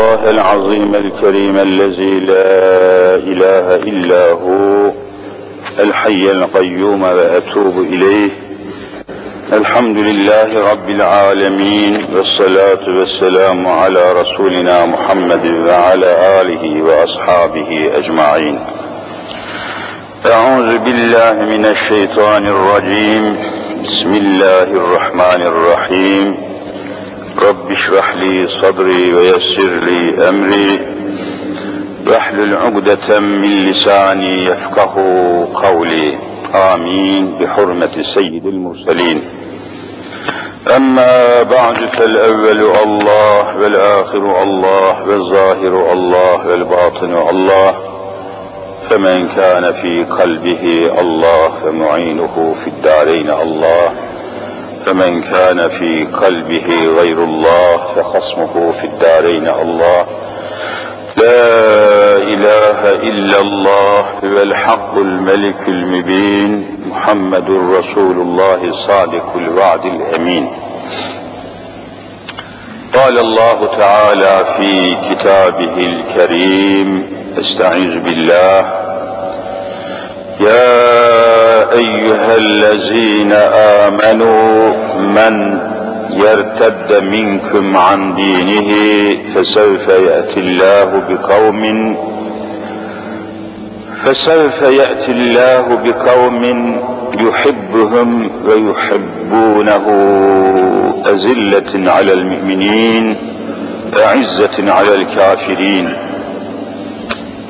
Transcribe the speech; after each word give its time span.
الله 0.00 0.30
العظيم 0.30 0.94
الكريم 0.94 1.58
الذي 1.58 2.20
لا 2.20 3.14
إله 3.14 3.74
إلا 3.74 4.32
هو 4.32 4.90
الحي 5.78 6.30
القيوم 6.30 7.02
وأتوب 7.02 7.78
إليه. 7.78 8.30
الحمد 9.52 9.96
لله 9.96 10.70
رب 10.72 10.90
العالمين 10.90 12.04
والصلاة 12.16 12.84
والسلام 12.88 13.68
على 13.68 14.12
رسولنا 14.12 14.86
محمد 14.86 15.44
وعلى 15.68 16.40
آله 16.40 16.82
وأصحابه 16.82 17.90
أجمعين. 17.96 18.60
أعوذ 20.26 20.78
بالله 20.78 21.32
من 21.32 21.66
الشيطان 21.66 22.46
الرجيم. 22.46 23.36
بسم 23.84 24.14
الله 24.14 24.62
الرحمن 24.62 25.42
الرحيم. 25.42 26.49
رب 27.38 27.70
اشرح 27.70 28.14
لي 28.14 28.48
صدري 28.62 29.14
ويسر 29.14 29.70
لي 29.70 30.28
أمري. 30.28 30.78
واحلل 32.06 32.56
عقدة 32.56 33.20
من 33.20 33.66
لساني 33.66 34.44
يفقه 34.44 34.94
قولي. 35.54 36.18
آمين. 36.54 37.36
بحرمة 37.40 38.02
سيد 38.02 38.46
المرسلين. 38.46 39.24
أما 40.76 41.42
بعد 41.42 41.76
فالأول 41.76 42.60
الله 42.82 43.56
والآخر 43.58 44.42
الله 44.42 45.08
والظاهر 45.08 45.92
الله 45.92 46.46
والباطن 46.48 47.28
الله. 47.28 47.74
فمن 48.90 49.28
كان 49.28 49.72
في 49.72 50.04
قلبه 50.04 50.90
الله 51.00 51.50
فمعينه 51.64 52.54
في 52.64 52.70
الدارين 52.70 53.30
الله. 53.30 54.09
فمن 54.86 55.22
كان 55.22 55.68
في 55.68 56.04
قلبه 56.04 56.68
غير 57.00 57.24
الله 57.24 57.76
فخصمه 57.96 58.72
في 58.80 58.84
الدارين. 58.84 59.48
الله 59.48 60.06
لا 61.16 62.16
إله 62.16 62.90
إلا 62.92 63.40
الله 63.40 64.00
هو 64.00 64.42
الحق 64.42 64.94
الملك 64.94 65.68
المبين 65.68 66.78
محمد 66.90 67.50
رسول 67.50 68.16
الله 68.20 68.76
صادق 68.76 69.36
الوعد 69.36 69.84
الأمين. 69.84 70.48
قال 72.94 73.18
الله 73.18 73.76
تعالى 73.78 74.44
في 74.56 74.94
كتابه 75.10 75.76
الكريم 75.78 77.06
استعيذ 77.38 78.00
بالله 78.00 78.79
يا 80.40 81.72
أيها 81.72 82.36
الذين 82.36 83.32
آمنوا 83.82 84.72
من 84.98 85.58
يرتد 86.10 87.04
منكم 87.04 87.76
عن 87.76 88.14
دينه 88.14 88.72
فسوف 89.34 89.88
يأتي 89.88 90.40
الله 90.40 91.02
بقوم 91.08 91.96
فسوف 94.04 94.62
يأتي 94.62 95.12
الله 95.12 95.78
بقوم 95.84 96.42
يحبهم 97.20 98.30
ويحبونه. 98.46 99.86
أزلة 101.06 101.90
على 101.92 102.12
المؤمنين 102.12 103.16
أعزة 104.04 104.72
على 104.72 104.94
الكافرين. 104.94 105.96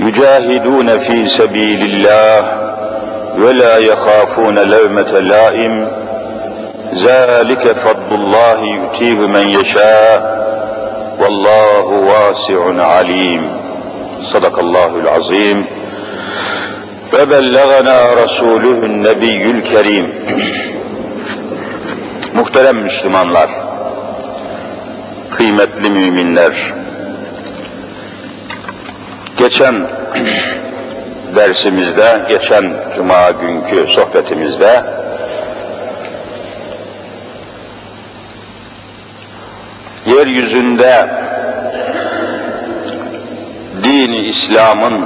يجاهدون 0.00 0.98
في 0.98 1.26
سبيل 1.26 1.82
الله 1.82 2.59
ولا 3.37 3.77
يخافون 3.77 4.59
لومة 4.59 5.11
لائم 5.19 5.87
ذلك 6.93 7.75
فضل 7.77 8.15
الله 8.15 8.59
يؤتيه 8.59 9.27
من 9.27 9.49
يشاء 9.49 10.35
والله 11.19 11.83
واسع 11.83 12.85
عليم 12.85 13.49
صدق 14.33 14.59
الله 14.59 14.95
العظيم 14.95 15.65
وبلغنا 17.13 18.13
رسوله 18.23 18.85
النبي 18.85 19.51
الكريم 19.51 20.09
Muhterem 22.35 22.77
Müslümanlar, 22.77 23.49
kıymetli 25.31 25.89
müminler, 25.89 26.73
geçen 29.37 29.87
dersimizde, 31.36 32.20
geçen 32.28 32.72
cuma 32.96 33.30
günkü 33.30 33.86
sohbetimizde 33.92 34.82
yeryüzünde 40.06 41.06
dini 43.84 44.18
İslam'ın 44.18 45.04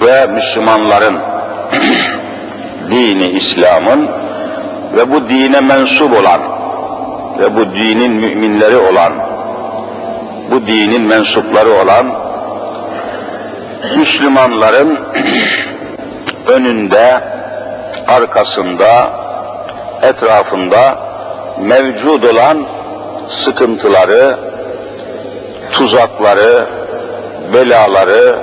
ve 0.00 0.26
Müslümanların 0.26 1.18
dini 2.90 3.28
İslam'ın 3.28 4.08
ve 4.96 5.10
bu 5.10 5.28
dine 5.28 5.60
mensup 5.60 6.12
olan 6.12 6.40
ve 7.38 7.56
bu 7.56 7.74
dinin 7.74 8.12
müminleri 8.12 8.76
olan 8.76 9.12
bu 10.50 10.66
dinin 10.66 11.02
mensupları 11.02 11.70
olan 11.72 12.23
Müslümanların 13.96 14.98
önünde, 16.46 17.20
arkasında, 18.08 19.10
etrafında 20.02 20.98
mevcud 21.60 22.22
olan 22.22 22.66
sıkıntıları, 23.28 24.38
tuzakları, 25.72 26.66
belaları, 27.54 28.36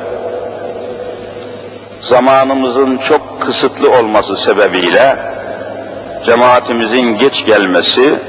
zamanımızın 2.02 2.98
çok 2.98 3.42
kısıtlı 3.42 3.92
olması 3.92 4.36
sebebiyle 4.36 5.16
cemaatimizin 6.26 7.18
geç 7.18 7.46
gelmesi, 7.46 8.20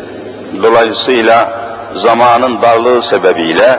dolayısıyla 0.62 1.52
zamanın 1.94 2.62
darlığı 2.62 3.02
sebebiyle 3.02 3.78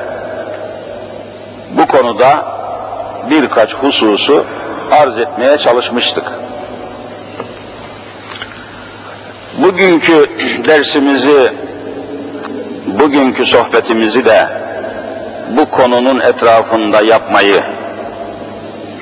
bu 1.71 1.87
konuda 1.87 2.45
birkaç 3.29 3.73
hususu 3.73 4.45
arz 4.91 5.17
etmeye 5.17 5.57
çalışmıştık. 5.57 6.31
Bugünkü 9.57 10.29
dersimizi, 10.65 11.53
bugünkü 12.85 13.45
sohbetimizi 13.45 14.25
de 14.25 14.47
bu 15.49 15.69
konunun 15.69 16.19
etrafında 16.19 17.01
yapmayı 17.01 17.63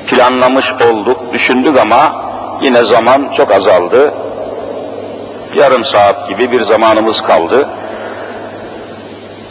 planlamış 0.07 0.73
olduk, 0.73 1.33
düşündük 1.33 1.79
ama 1.79 2.25
yine 2.61 2.83
zaman 2.83 3.29
çok 3.37 3.51
azaldı. 3.51 4.13
Yarım 5.55 5.83
saat 5.83 6.29
gibi 6.29 6.51
bir 6.51 6.61
zamanımız 6.63 7.21
kaldı. 7.21 7.67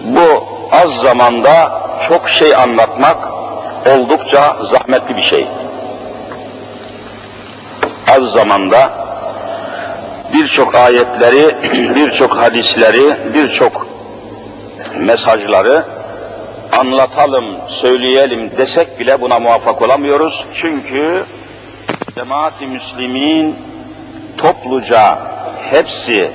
Bu 0.04 0.44
az 0.72 0.90
zamanda 0.90 1.72
çok 2.08 2.28
şey 2.28 2.54
anlatmak 2.54 3.39
oldukça 3.86 4.56
zahmetli 4.64 5.16
bir 5.16 5.22
şey. 5.22 5.46
Az 8.16 8.32
zamanda 8.32 8.92
birçok 10.32 10.74
ayetleri, 10.74 11.56
birçok 11.94 12.36
hadisleri, 12.36 13.34
birçok 13.34 13.86
mesajları 14.96 15.84
anlatalım, 16.78 17.44
söyleyelim 17.68 18.50
desek 18.56 19.00
bile 19.00 19.20
buna 19.20 19.38
muvaffak 19.38 19.82
olamıyoruz. 19.82 20.46
Çünkü 20.60 21.24
cemaat-i 22.14 22.66
müslimin 22.66 23.56
topluca 24.38 25.18
hepsi 25.70 26.30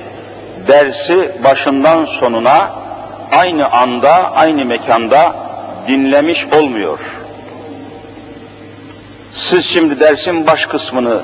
dersi 0.68 1.32
başından 1.44 2.04
sonuna 2.04 2.70
aynı 3.32 3.72
anda, 3.72 4.32
aynı 4.34 4.64
mekanda 4.64 5.36
dinlemiş 5.88 6.46
olmuyor. 6.60 6.98
Siz 9.36 9.64
şimdi 9.64 10.00
dersin 10.00 10.46
baş 10.46 10.66
kısmını 10.66 11.22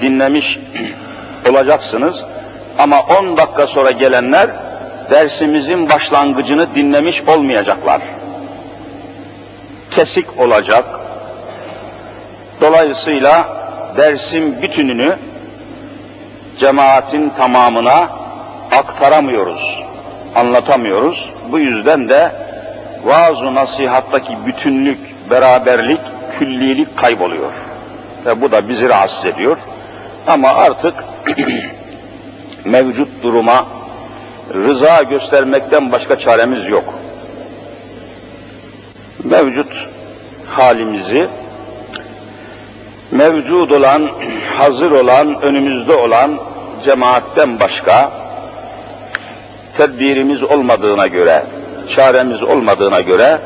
dinlemiş 0.00 0.58
olacaksınız 1.50 2.16
ama 2.78 3.00
10 3.00 3.36
dakika 3.36 3.66
sonra 3.66 3.90
gelenler 3.90 4.50
dersimizin 5.10 5.88
başlangıcını 5.88 6.74
dinlemiş 6.74 7.22
olmayacaklar. 7.22 8.02
Kesik 9.90 10.40
olacak. 10.40 10.84
Dolayısıyla 12.60 13.48
dersin 13.96 14.62
bütününü 14.62 15.16
cemaatin 16.60 17.30
tamamına 17.30 18.08
aktaramıyoruz, 18.72 19.82
anlatamıyoruz. 20.34 21.30
Bu 21.52 21.58
yüzden 21.58 22.08
de 22.08 22.32
vaaz-ı 23.04 23.54
nasihattaki 23.54 24.36
bütünlük, 24.46 24.98
beraberlik, 25.30 26.00
küllilik 26.38 26.96
kayboluyor. 26.96 27.52
Ve 28.26 28.40
bu 28.40 28.52
da 28.52 28.68
bizi 28.68 28.88
rahatsız 28.88 29.26
ediyor. 29.26 29.56
Ama 30.26 30.48
artık 30.48 30.94
mevcut 32.64 33.22
duruma 33.22 33.66
rıza 34.54 35.02
göstermekten 35.02 35.92
başka 35.92 36.18
çaremiz 36.18 36.68
yok. 36.68 36.84
Mevcut 39.24 39.72
halimizi, 40.46 41.28
mevcud 43.10 43.70
olan, 43.70 44.10
hazır 44.56 44.90
olan, 44.90 45.42
önümüzde 45.42 45.94
olan 45.94 46.38
cemaatten 46.84 47.60
başka 47.60 48.10
tedbirimiz 49.76 50.42
olmadığına 50.42 51.06
göre, 51.06 51.42
çaremiz 51.96 52.42
olmadığına 52.42 53.00
göre 53.00 53.38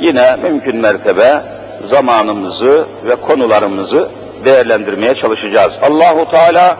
yine 0.00 0.36
mümkün 0.36 0.76
mertebe 0.76 1.42
zamanımızı 1.88 2.86
ve 3.04 3.14
konularımızı 3.14 4.08
değerlendirmeye 4.44 5.14
çalışacağız. 5.14 5.72
Allahu 5.82 6.30
Teala 6.30 6.76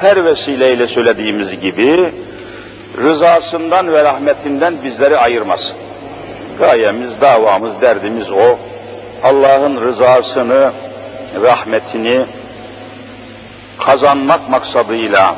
her 0.00 0.24
vesileyle 0.24 0.88
söylediğimiz 0.88 1.60
gibi 1.60 2.12
rızasından 2.98 3.92
ve 3.92 4.04
rahmetinden 4.04 4.74
bizleri 4.84 5.18
ayırmasın. 5.18 5.76
Gayemiz, 6.58 7.20
davamız, 7.20 7.80
derdimiz 7.80 8.30
o. 8.30 8.58
Allah'ın 9.24 9.80
rızasını, 9.80 10.72
rahmetini 11.42 12.20
kazanmak 13.78 14.50
maksadıyla 14.50 15.34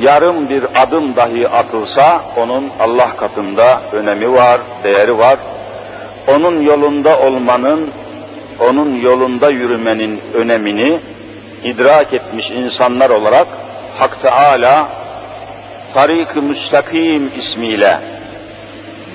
yarım 0.00 0.48
bir 0.48 0.64
adım 0.82 1.16
dahi 1.16 1.48
atılsa 1.48 2.20
onun 2.36 2.70
Allah 2.80 3.16
katında 3.16 3.80
önemi 3.92 4.32
var, 4.32 4.60
değeri 4.84 5.18
var. 5.18 5.36
Onun 6.28 6.60
yolunda 6.60 7.20
olmanın, 7.20 7.90
onun 8.60 9.00
yolunda 9.00 9.50
yürümenin 9.50 10.20
önemini 10.34 11.00
idrak 11.64 12.12
etmiş 12.12 12.50
insanlar 12.50 13.10
olarak 13.10 13.46
Hak 13.98 14.22
Teala 14.22 14.88
Tarik-ı 15.94 16.42
Müstakim 16.42 17.32
ismiyle 17.38 18.00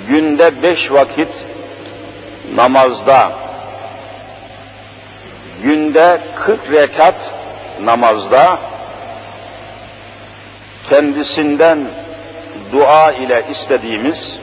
günde 0.07 0.63
beş 0.63 0.91
vakit 0.91 1.29
namazda, 2.55 3.31
günde 5.63 6.19
kırk 6.35 6.71
rekat 6.71 7.15
namazda 7.83 8.59
kendisinden 10.89 11.79
dua 12.71 13.11
ile 13.11 13.45
istediğimiz 13.49 14.40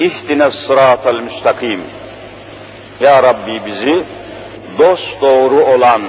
ihtine 0.00 0.50
sıratel 0.50 1.20
müstakim. 1.20 1.80
Ya 3.00 3.22
Rabbi 3.22 3.60
bizi 3.66 4.04
dost 4.78 5.20
doğru 5.22 5.64
olan 5.64 6.02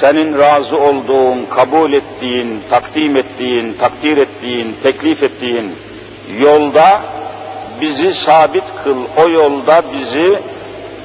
senin 0.00 0.38
razı 0.38 0.76
olduğun, 0.76 1.46
kabul 1.56 1.92
ettiğin, 1.92 2.60
takdim 2.70 3.16
ettiğin, 3.16 3.72
takdir 3.80 4.16
ettiğin, 4.16 4.76
teklif 4.82 5.22
ettiğin 5.22 5.72
yolda 6.38 7.02
bizi 7.80 8.14
sabit 8.14 8.64
kıl, 8.84 8.98
o 9.16 9.30
yolda 9.30 9.82
bizi, 9.92 10.38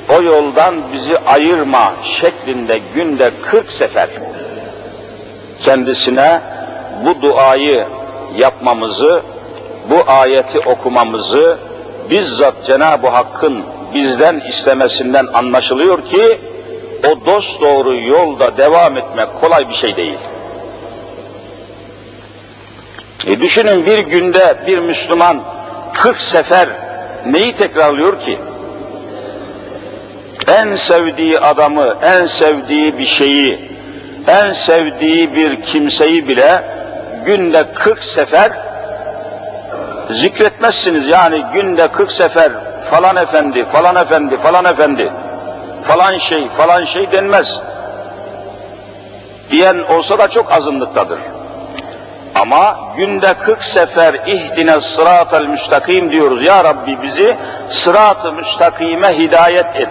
o 0.10 0.22
yoldan 0.22 0.76
bizi 0.94 1.18
ayırma 1.18 1.94
şeklinde 2.22 2.80
günde 2.96 3.32
40 3.42 3.72
sefer 3.72 4.10
kendisine 5.64 6.42
bu 7.06 7.22
duayı 7.22 7.86
yapmamızı, 8.38 9.22
bu 9.90 10.12
ayeti 10.12 10.60
okumamızı 10.60 11.58
bizzat 12.10 12.66
Cenab-ı 12.66 13.08
Hakk'ın 13.08 13.64
bizden 13.94 14.40
istemesinden 14.40 15.28
anlaşılıyor 15.34 16.06
ki 16.06 16.40
o 17.08 17.26
dost 17.26 17.62
doğru 17.62 17.96
yolda 17.96 18.58
devam 18.58 18.98
etmek 18.98 19.34
kolay 19.42 19.70
bir 19.70 19.74
şey 19.74 19.96
değil. 19.96 20.18
E 23.28 23.40
düşünün 23.40 23.86
bir 23.86 23.98
günde 23.98 24.58
bir 24.68 24.80
Müslüman 24.80 25.42
40 25.94 26.20
sefer 26.20 26.70
neyi 27.26 27.56
tekrarlıyor 27.56 28.20
ki? 28.20 28.40
En 30.48 30.76
sevdiği 30.76 31.40
adamı, 31.40 31.96
en 32.02 32.26
sevdiği 32.26 32.98
bir 32.98 33.06
şeyi, 33.06 33.60
en 34.28 34.52
sevdiği 34.52 35.36
bir 35.36 35.62
kimseyi 35.62 36.28
bile 36.28 36.64
günde 37.26 37.66
40 37.74 38.04
sefer 38.04 38.67
zikretmezsiniz. 40.12 41.08
Yani 41.08 41.46
günde 41.54 41.88
40 41.88 42.12
sefer 42.12 42.52
falan 42.92 43.16
efendi, 43.16 43.66
falan 43.66 43.96
efendi, 43.96 44.38
falan 44.38 44.66
efendi, 44.66 45.12
falan 45.88 46.18
şey, 46.18 46.50
falan 46.50 46.84
şey 46.84 47.12
denmez. 47.12 47.60
Diyen 49.52 49.78
olsa 49.90 50.20
da 50.20 50.28
çok 50.28 50.52
azınlıktadır. 50.52 51.20
Ama 52.36 52.80
günde 52.98 53.34
40 53.34 53.64
sefer 53.64 54.14
ihdine 54.14 54.82
sıratel 54.82 55.46
müstakim 55.46 56.12
diyoruz. 56.12 56.46
Ya 56.46 56.64
Rabbi 56.64 57.02
bizi 57.02 57.38
sırat-ı 57.70 58.32
müstakime 58.32 59.18
hidayet 59.18 59.76
et. 59.76 59.90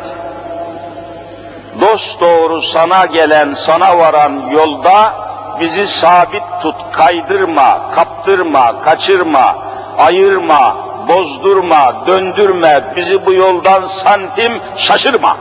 Dost 1.81 2.21
doğru 2.21 2.63
sana 2.63 3.07
gelen, 3.07 3.55
sana 3.55 3.99
varan 3.99 4.33
yolda 4.51 5.15
bizi 5.61 5.87
sabit 5.87 6.43
tut, 6.63 6.77
kaydırma, 6.93 7.91
kaptırma, 7.95 8.83
kaçırma, 8.83 9.57
ayırma, 9.99 10.77
bozdurma, 11.09 11.95
döndürme, 12.07 12.85
bizi 12.97 13.27
bu 13.27 13.33
yoldan 13.33 13.85
santim 13.85 14.61
şaşırma. 14.77 15.37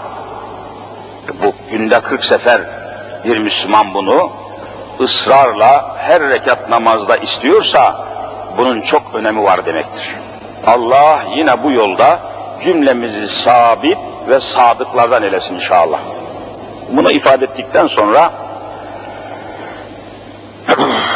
Bu 1.44 1.54
günde 1.72 2.00
40 2.00 2.24
sefer 2.26 2.62
bir 3.26 3.38
Müslüman 3.38 3.94
bunu 3.94 4.30
ısrarla 5.00 5.96
her 5.98 6.30
rekat 6.30 6.70
namazda 6.70 7.18
istiyorsa 7.18 8.06
bunun 8.58 8.82
çok 8.82 9.16
önemi 9.16 9.44
var 9.44 9.66
demektir. 9.66 10.16
Allah 10.68 11.24
yine 11.36 11.64
bu 11.64 11.72
yolda 11.72 12.20
cümlemizi 12.64 13.28
sabit 13.28 13.98
ve 14.28 14.40
sadıklardan 14.40 15.24
eylesin 15.24 15.56
inşallah. 15.56 16.00
Bunu 16.90 17.12
ifade 17.12 17.46
ettikten 17.46 17.88
sonra 17.88 18.32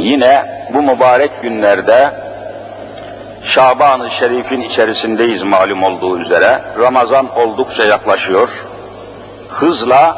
yine 0.00 0.46
bu 0.74 0.82
mübarek 0.82 1.42
günlerde 1.42 2.10
Şaban-ı 3.44 4.10
Şerif'in 4.10 4.60
içerisindeyiz 4.60 5.42
malum 5.42 5.82
olduğu 5.82 6.18
üzere. 6.18 6.60
Ramazan 6.78 7.38
oldukça 7.38 7.84
yaklaşıyor. 7.84 8.64
Hızla 9.48 10.16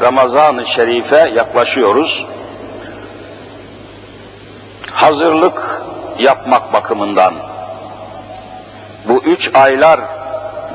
Ramazan-ı 0.00 0.66
Şerif'e 0.66 1.30
yaklaşıyoruz. 1.36 2.26
Hazırlık 4.92 5.82
yapmak 6.18 6.72
bakımından 6.72 7.34
bu 9.08 9.22
üç 9.24 9.50
aylar 9.54 10.00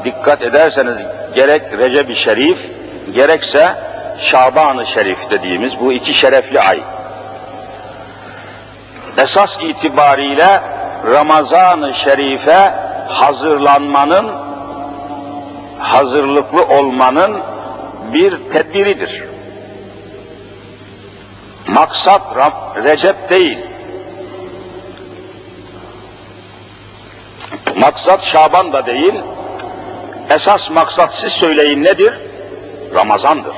dikkat 0.06 0.42
ederseniz 0.42 0.98
gerek 1.36 1.62
Recep-i 1.78 2.16
Şerif 2.16 2.72
gerekse 3.12 3.76
Şaban-ı 4.20 4.86
Şerif 4.86 5.18
dediğimiz 5.30 5.80
bu 5.80 5.94
iki 5.94 6.14
şerefli 6.14 6.60
ay. 6.60 6.80
Esas 9.18 9.58
itibariyle 9.62 10.62
Ramazan-ı 11.06 11.94
Şerif'e 11.94 12.74
hazırlanmanın, 13.08 14.32
hazırlıklı 15.80 16.66
olmanın 16.66 17.40
bir 18.14 18.50
tedbiridir. 18.50 19.24
Maksat 21.68 22.22
Recep 22.84 23.30
değil. 23.30 23.58
Maksat 27.76 28.24
Şaban 28.24 28.74
da 28.74 28.86
değil. 28.86 29.14
Esas 30.30 30.70
maksat 30.70 31.14
siz 31.14 31.32
söyleyin 31.32 31.84
nedir? 31.84 32.14
Ramazandır. 32.94 33.56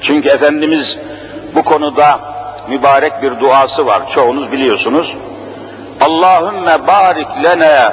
Çünkü 0.00 0.28
Efendimiz 0.28 0.98
bu 1.54 1.62
konuda 1.62 2.31
mübarek 2.68 3.22
bir 3.22 3.40
duası 3.40 3.86
var. 3.86 4.08
Çoğunuz 4.10 4.52
biliyorsunuz. 4.52 5.14
Allahümme 6.00 6.86
barik 6.86 7.28
lene 7.44 7.92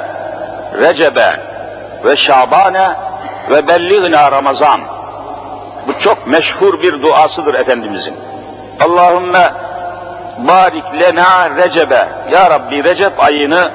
Recebe 0.78 1.40
ve 2.04 2.16
Şabane 2.16 2.90
ve 3.50 3.68
belligna 3.68 4.32
Ramazan. 4.32 4.80
Bu 5.88 5.98
çok 5.98 6.26
meşhur 6.26 6.82
bir 6.82 7.02
duasıdır 7.02 7.54
Efendimizin. 7.54 8.14
Allahümme 8.80 9.52
barik 10.38 10.84
lena 11.00 11.50
Recebe. 11.56 12.08
Ya 12.32 12.50
Rabbi 12.50 12.84
Recep 12.84 13.24
ayını 13.24 13.70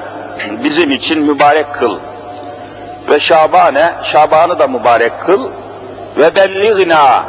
bizim 0.64 0.90
için 0.90 1.22
mübarek 1.22 1.74
kıl. 1.74 1.98
Ve 3.08 3.20
Şabane, 3.20 3.92
Şaban'ı 4.02 4.58
da 4.58 4.66
mübarek 4.66 5.20
kıl. 5.20 5.50
Ve 6.18 6.34
belligna. 6.34 7.24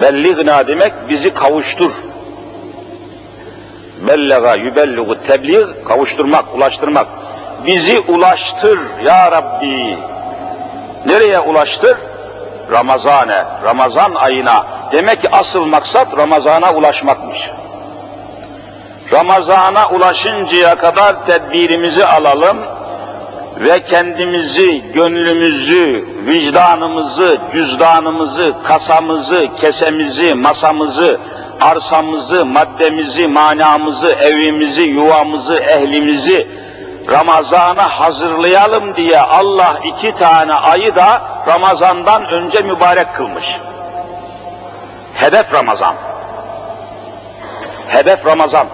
Belligna 0.00 0.66
demek 0.66 0.92
bizi 1.08 1.34
kavuştur. 1.34 1.92
Bellega 4.08 4.54
yübelligu 4.54 5.22
tebliğ 5.26 5.66
kavuşturmak, 5.84 6.54
ulaştırmak. 6.54 7.06
Bizi 7.66 8.00
ulaştır 8.00 8.78
ya 9.04 9.32
Rabbi. 9.32 9.98
Nereye 11.06 11.40
ulaştır? 11.40 11.96
Ramazane, 12.72 13.44
Ramazan 13.64 14.14
ayına. 14.14 14.66
Demek 14.92 15.22
ki 15.22 15.28
asıl 15.32 15.64
maksat 15.64 16.16
Ramazana 16.16 16.74
ulaşmakmış. 16.74 17.50
Ramazana 19.12 19.88
ulaşıncaya 19.90 20.74
kadar 20.74 21.26
tedbirimizi 21.26 22.06
alalım 22.06 22.58
ve 23.60 23.82
kendimizi, 23.82 24.82
gönlümüzü, 24.94 26.04
vicdanımızı, 26.26 27.38
cüzdanımızı, 27.52 28.52
kasamızı, 28.64 29.48
kesemizi, 29.60 30.34
masamızı, 30.34 31.18
arsamızı, 31.60 32.44
maddemizi, 32.44 33.26
manamızı, 33.26 34.08
evimizi, 34.08 34.82
yuvamızı, 34.82 35.56
ehlimizi 35.56 36.46
Ramazan'a 37.10 37.88
hazırlayalım 37.88 38.96
diye 38.96 39.20
Allah 39.20 39.80
iki 39.84 40.14
tane 40.16 40.54
ayı 40.54 40.94
da 40.94 41.22
Ramazan'dan 41.46 42.24
önce 42.24 42.62
mübarek 42.62 43.14
kılmış. 43.14 43.56
Hedef 45.14 45.54
Ramazan. 45.54 45.94
Hedef 47.88 48.26
Ramazan. 48.26 48.66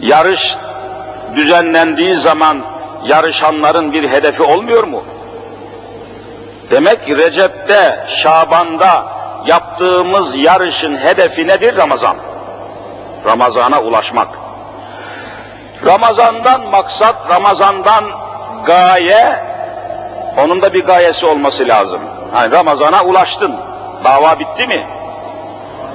Yarış 0.00 0.56
düzenlendiği 1.36 2.16
zaman 2.16 2.58
yarışanların 3.04 3.92
bir 3.92 4.10
hedefi 4.10 4.42
olmuyor 4.42 4.84
mu? 4.84 5.04
Demek 6.70 7.06
ki 7.06 7.16
Recep'te, 7.16 8.06
Şaban'da 8.08 9.04
yaptığımız 9.46 10.36
yarışın 10.36 10.96
hedefi 10.96 11.46
nedir? 11.46 11.76
Ramazan. 11.76 12.16
Ramazana 13.26 13.82
ulaşmak. 13.82 14.28
Ramazandan 15.86 16.60
maksat, 16.60 17.14
Ramazandan 17.30 18.04
gaye, 18.66 19.42
onun 20.38 20.62
da 20.62 20.74
bir 20.74 20.84
gayesi 20.84 21.26
olması 21.26 21.68
lazım. 21.68 22.00
Yani 22.36 22.52
Ramazana 22.52 23.04
ulaştın, 23.04 23.56
dava 24.04 24.38
bitti 24.38 24.66
mi? 24.66 24.86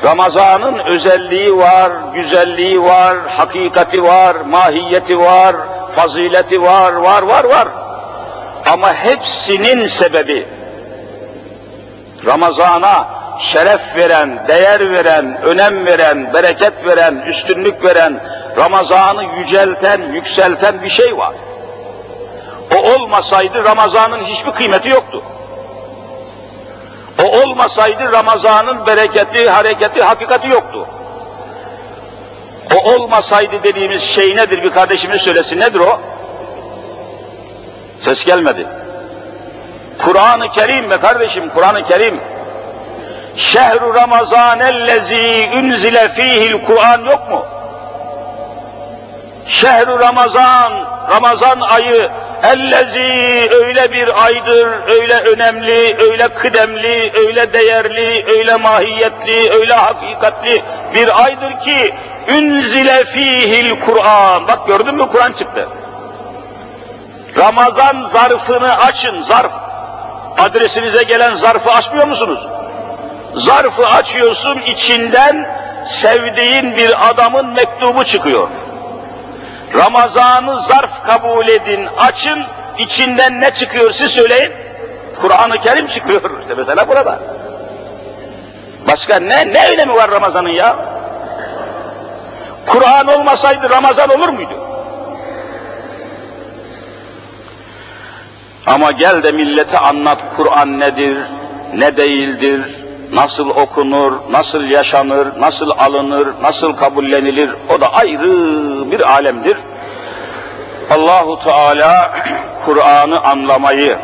Ramazan'ın 0.03 0.79
özelliği 0.79 1.57
var, 1.57 1.91
güzelliği 2.13 2.83
var, 2.83 3.17
hakikati 3.27 4.03
var, 4.03 4.35
mahiyeti 4.35 5.19
var, 5.19 5.55
fazileti 5.95 6.61
var, 6.61 6.93
var, 6.93 7.21
var, 7.21 7.43
var. 7.43 7.67
Ama 8.71 8.93
hepsinin 8.93 9.85
sebebi 9.85 10.47
Ramazan'a 12.25 13.16
şeref 13.39 13.95
veren, 13.95 14.47
değer 14.47 14.91
veren, 14.91 15.41
önem 15.41 15.85
veren, 15.85 16.33
bereket 16.33 16.85
veren, 16.85 17.15
üstünlük 17.27 17.83
veren, 17.83 18.19
Ramazan'ı 18.57 19.23
yücelten, 19.23 20.01
yükselten 20.01 20.83
bir 20.83 20.89
şey 20.89 21.17
var. 21.17 21.33
O 22.75 22.93
olmasaydı 22.93 23.63
Ramazan'ın 23.63 24.23
hiçbir 24.23 24.51
kıymeti 24.51 24.89
yoktu. 24.89 25.23
O 27.23 27.41
olmasaydı 27.41 28.11
Ramazan'ın 28.11 28.87
bereketi, 28.87 29.49
hareketi, 29.49 30.03
hakikati 30.03 30.47
yoktu. 30.47 30.87
O 32.75 32.93
olmasaydı 32.93 33.63
dediğimiz 33.63 34.01
şey 34.01 34.35
nedir? 34.35 34.63
Bir 34.63 34.69
kardeşimiz 34.69 35.21
söylesin. 35.21 35.59
Nedir 35.59 35.79
o? 35.79 35.99
Ses 38.01 38.25
gelmedi. 38.25 38.67
Kur'an-ı 40.05 40.51
Kerim 40.51 40.89
be 40.89 40.97
kardeşim, 40.97 41.49
Kur'an-ı 41.49 41.87
Kerim. 41.87 42.19
Şehru 43.37 43.95
Ramazan 43.95 44.59
ellezî 44.59 45.49
ünzile 45.53 46.09
fîhil 46.09 46.65
Kur'an 46.65 47.05
yok 47.05 47.29
mu? 47.29 47.45
Şehru 49.47 49.99
Ramazan, 49.99 50.73
Ramazan 51.09 51.59
ayı 51.59 52.09
ellezi 52.43 53.49
öyle 53.51 53.91
bir 53.91 54.25
aydır, 54.25 54.67
öyle 54.87 55.19
önemli, 55.19 55.97
öyle 55.99 56.27
kıdemli, 56.27 57.11
öyle 57.15 57.53
değerli, 57.53 58.25
öyle 58.37 58.55
mahiyetli, 58.55 59.51
öyle 59.51 59.73
hakikatli 59.73 60.63
bir 60.95 61.23
aydır 61.23 61.59
ki 61.59 61.95
ünzile 62.27 63.03
fihil 63.03 63.79
Kur'an. 63.79 64.47
Bak 64.47 64.67
gördün 64.67 64.95
mü 64.95 65.07
Kur'an 65.07 65.31
çıktı. 65.31 65.67
Ramazan 67.37 68.01
zarfını 68.01 68.77
açın, 68.77 69.21
zarf. 69.21 69.51
Adresinize 70.37 71.03
gelen 71.03 71.35
zarfı 71.35 71.71
açmıyor 71.71 72.07
musunuz? 72.07 72.56
Zarfı 73.37 73.87
açıyorsun, 73.87 74.59
içinden 74.61 75.47
sevdiğin 75.85 76.77
bir 76.77 77.09
adamın 77.09 77.45
mektubu 77.45 78.03
çıkıyor. 78.03 78.47
Ramazan'ı 79.73 80.59
zarf 80.59 81.03
kabul 81.03 81.47
edin, 81.47 81.87
açın, 81.97 82.43
içinden 82.77 83.41
ne 83.41 83.53
çıkıyor 83.53 83.91
siz 83.91 84.11
söyleyin. 84.11 84.51
Kur'an-ı 85.21 85.61
Kerim 85.61 85.87
çıkıyor 85.87 86.41
işte 86.41 86.53
mesela 86.57 86.87
burada. 86.87 87.19
Başka 88.87 89.19
ne, 89.19 89.51
ne 89.51 89.71
önemi 89.73 89.93
var 89.93 90.11
Ramazan'ın 90.11 90.49
ya? 90.49 90.75
Kur'an 92.65 93.07
olmasaydı 93.07 93.69
Ramazan 93.69 94.09
olur 94.09 94.29
muydu? 94.29 94.53
Ama 98.65 98.91
gel 98.91 99.23
de 99.23 99.31
millete 99.31 99.77
anlat 99.77 100.17
Kur'an 100.37 100.79
nedir, 100.79 101.17
ne 101.75 101.97
değildir, 101.97 102.86
nasıl 103.11 103.49
okunur, 103.49 104.13
nasıl 104.31 104.63
yaşanır, 104.63 105.27
nasıl 105.39 105.69
alınır, 105.69 106.27
nasıl 106.41 106.73
kabullenilir 106.73 107.49
o 107.69 107.81
da 107.81 107.93
ayrı 107.93 108.91
bir 108.91 109.11
alemdir. 109.11 109.57
Allahu 110.91 111.39
Teala 111.43 112.11
Kur'an'ı 112.65 113.19
anlamayı, 113.19 113.97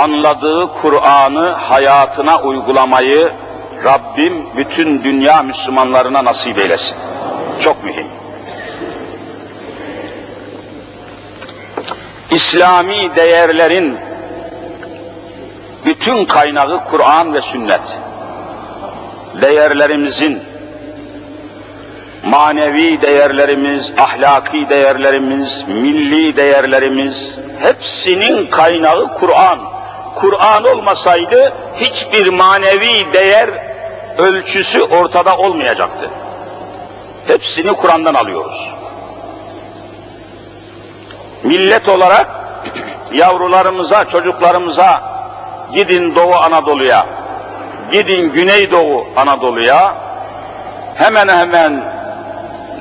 anladığı 0.00 0.68
Kur'an'ı 0.82 1.50
hayatına 1.50 2.40
uygulamayı 2.40 3.32
Rabbim 3.84 4.46
bütün 4.56 5.04
dünya 5.04 5.42
Müslümanlarına 5.42 6.24
nasip 6.24 6.58
eylesin. 6.58 6.96
Çok 7.60 7.84
mühim. 7.84 8.06
İslami 12.30 13.16
değerlerin 13.16 13.98
bütün 15.86 16.24
kaynağı 16.24 16.84
Kur'an 16.84 17.34
ve 17.34 17.40
sünnet. 17.40 17.98
Değerlerimizin, 19.42 20.42
manevi 22.24 23.02
değerlerimiz, 23.02 23.92
ahlaki 23.98 24.68
değerlerimiz, 24.68 25.64
milli 25.68 26.36
değerlerimiz, 26.36 27.38
hepsinin 27.60 28.46
kaynağı 28.46 29.14
Kur'an. 29.14 29.58
Kur'an 30.14 30.64
olmasaydı 30.64 31.52
hiçbir 31.76 32.28
manevi 32.28 33.12
değer 33.12 33.50
ölçüsü 34.18 34.82
ortada 34.82 35.36
olmayacaktı. 35.38 36.10
Hepsini 37.26 37.72
Kur'an'dan 37.72 38.14
alıyoruz. 38.14 38.70
Millet 41.42 41.88
olarak 41.88 42.26
yavrularımıza, 43.12 44.04
çocuklarımıza 44.04 45.15
gidin 45.72 46.14
Doğu 46.14 46.34
Anadolu'ya, 46.34 47.06
gidin 47.92 48.32
Güneydoğu 48.32 49.06
Anadolu'ya, 49.16 49.94
hemen 50.94 51.28
hemen 51.28 51.82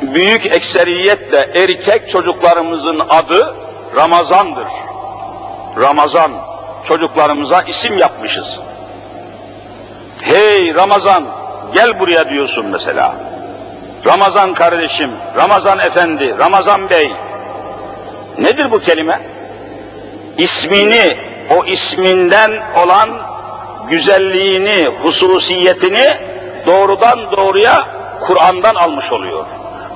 büyük 0.01 0.46
ekseriyetle 0.46 1.50
erkek 1.56 2.10
çocuklarımızın 2.10 3.00
adı 3.10 3.56
Ramazan'dır. 3.96 4.68
Ramazan 5.80 6.32
çocuklarımıza 6.88 7.62
isim 7.62 7.98
yapmışız. 7.98 8.60
Hey 10.22 10.75
Ramazan 10.75 11.25
gel 11.74 12.00
buraya 12.00 12.30
diyorsun 12.30 12.65
mesela. 12.65 13.15
Ramazan 14.06 14.54
kardeşim, 14.54 15.12
Ramazan 15.38 15.80
efendi, 15.80 16.38
Ramazan 16.38 16.89
bey. 16.89 17.12
Nedir 18.38 18.72
bu 18.72 18.80
kelime? 18.80 19.22
İsmini, 20.38 21.18
o 21.50 21.66
isminden 21.66 22.52
olan 22.75 23.10
güzelliğini, 23.90 24.86
hususiyetini 25.04 26.18
doğrudan 26.66 27.32
doğruya 27.32 27.88
Kur'an'dan 28.22 28.75
almış 28.75 29.12
oluyor. 29.12 29.46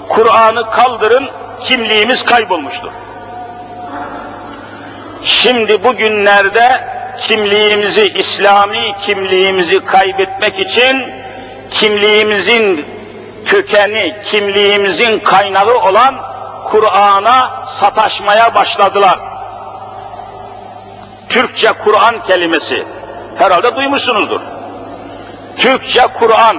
Kur'an'ı 0.09 0.69
kaldırın, 0.69 1.29
kimliğimiz 1.61 2.25
kaybolmuştur. 2.25 2.91
Şimdi 5.23 5.83
bugünlerde 5.83 6.87
kimliğimizi, 7.17 8.07
İslami 8.07 8.95
kimliğimizi 9.01 9.85
kaybetmek 9.85 10.59
için 10.59 11.13
kimliğimizin 11.71 12.85
kökeni, 13.45 14.15
kimliğimizin 14.23 15.19
kaynağı 15.19 15.77
olan 15.77 16.15
Kur'an'a 16.63 17.65
sataşmaya 17.67 18.55
başladılar. 18.55 19.19
Türkçe 21.29 21.71
Kur'an 21.83 22.23
kelimesi 22.23 22.83
herhalde 23.37 23.75
duymuşsunuzdur. 23.75 24.41
Türkçe 25.57 26.01
Kur'an, 26.19 26.57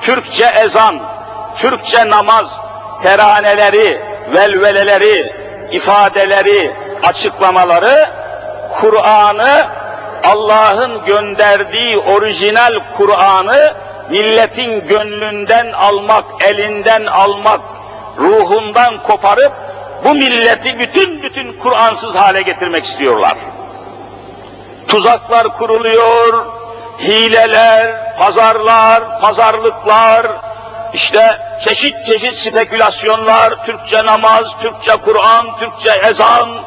Türkçe 0.00 0.44
ezan, 0.44 1.00
Türkçe 1.56 2.08
namaz, 2.10 2.60
teraneleri, 3.02 4.02
velveleleri, 4.34 5.32
ifadeleri, 5.72 6.74
açıklamaları 7.02 8.10
Kur'an'ı 8.80 9.66
Allah'ın 10.24 11.04
gönderdiği 11.04 11.98
orijinal 11.98 12.78
Kur'an'ı 12.96 13.74
milletin 14.10 14.88
gönlünden 14.88 15.72
almak, 15.72 16.24
elinden 16.46 17.06
almak, 17.06 17.60
ruhundan 18.18 18.98
koparıp 18.98 19.52
bu 20.04 20.14
milleti 20.14 20.78
bütün 20.78 21.22
bütün 21.22 21.52
Kur'ansız 21.52 22.14
hale 22.14 22.42
getirmek 22.42 22.84
istiyorlar. 22.84 23.36
Tuzaklar 24.88 25.48
kuruluyor, 25.48 26.46
hileler, 27.00 28.16
pazarlar, 28.18 29.20
pazarlıklar, 29.20 30.26
işte 30.92 31.38
çeşit 31.60 32.06
çeşit 32.06 32.34
spekülasyonlar, 32.34 33.64
Türkçe 33.66 34.06
namaz, 34.06 34.56
Türkçe 34.62 34.96
Kur'an, 34.96 35.58
Türkçe 35.58 35.90
ezan, 35.90 36.60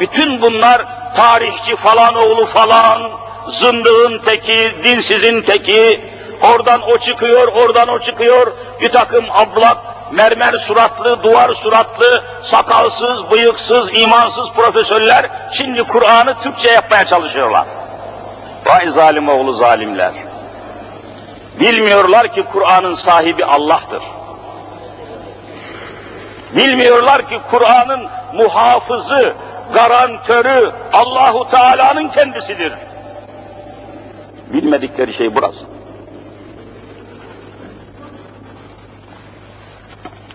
bütün 0.00 0.42
bunlar 0.42 0.82
tarihçi 1.16 1.76
falan 1.76 2.14
oğlu 2.14 2.46
falan, 2.46 3.10
zındığın 3.48 4.18
teki, 4.18 4.74
dinsizin 4.84 5.42
teki, 5.42 6.04
oradan 6.42 6.82
o 6.82 6.98
çıkıyor, 6.98 7.48
oradan 7.48 7.88
o 7.88 7.98
çıkıyor, 7.98 8.52
bir 8.80 8.92
takım 8.92 9.24
ablak, 9.30 9.76
mermer 10.12 10.52
suratlı, 10.52 11.22
duvar 11.22 11.52
suratlı, 11.52 12.22
sakalsız, 12.42 13.30
bıyıksız, 13.30 13.88
imansız 13.94 14.52
profesörler 14.52 15.30
şimdi 15.52 15.82
Kur'an'ı 15.82 16.40
Türkçe 16.40 16.70
yapmaya 16.70 17.04
çalışıyorlar. 17.04 17.66
Vay 18.66 18.86
zalim 18.86 19.28
oğlu 19.28 19.52
zalimler. 19.52 20.12
Bilmiyorlar 21.60 22.28
ki 22.28 22.44
Kur'an'ın 22.52 22.94
sahibi 22.94 23.44
Allah'tır. 23.44 24.02
Bilmiyorlar 26.56 27.28
ki 27.28 27.40
Kur'an'ın 27.50 28.08
muhafızı, 28.34 29.34
garantörü 29.74 30.72
Allahu 30.92 31.50
Teala'nın 31.50 32.08
kendisidir. 32.08 32.72
Bilmedikleri 34.52 35.16
şey 35.16 35.34
burası. 35.34 35.73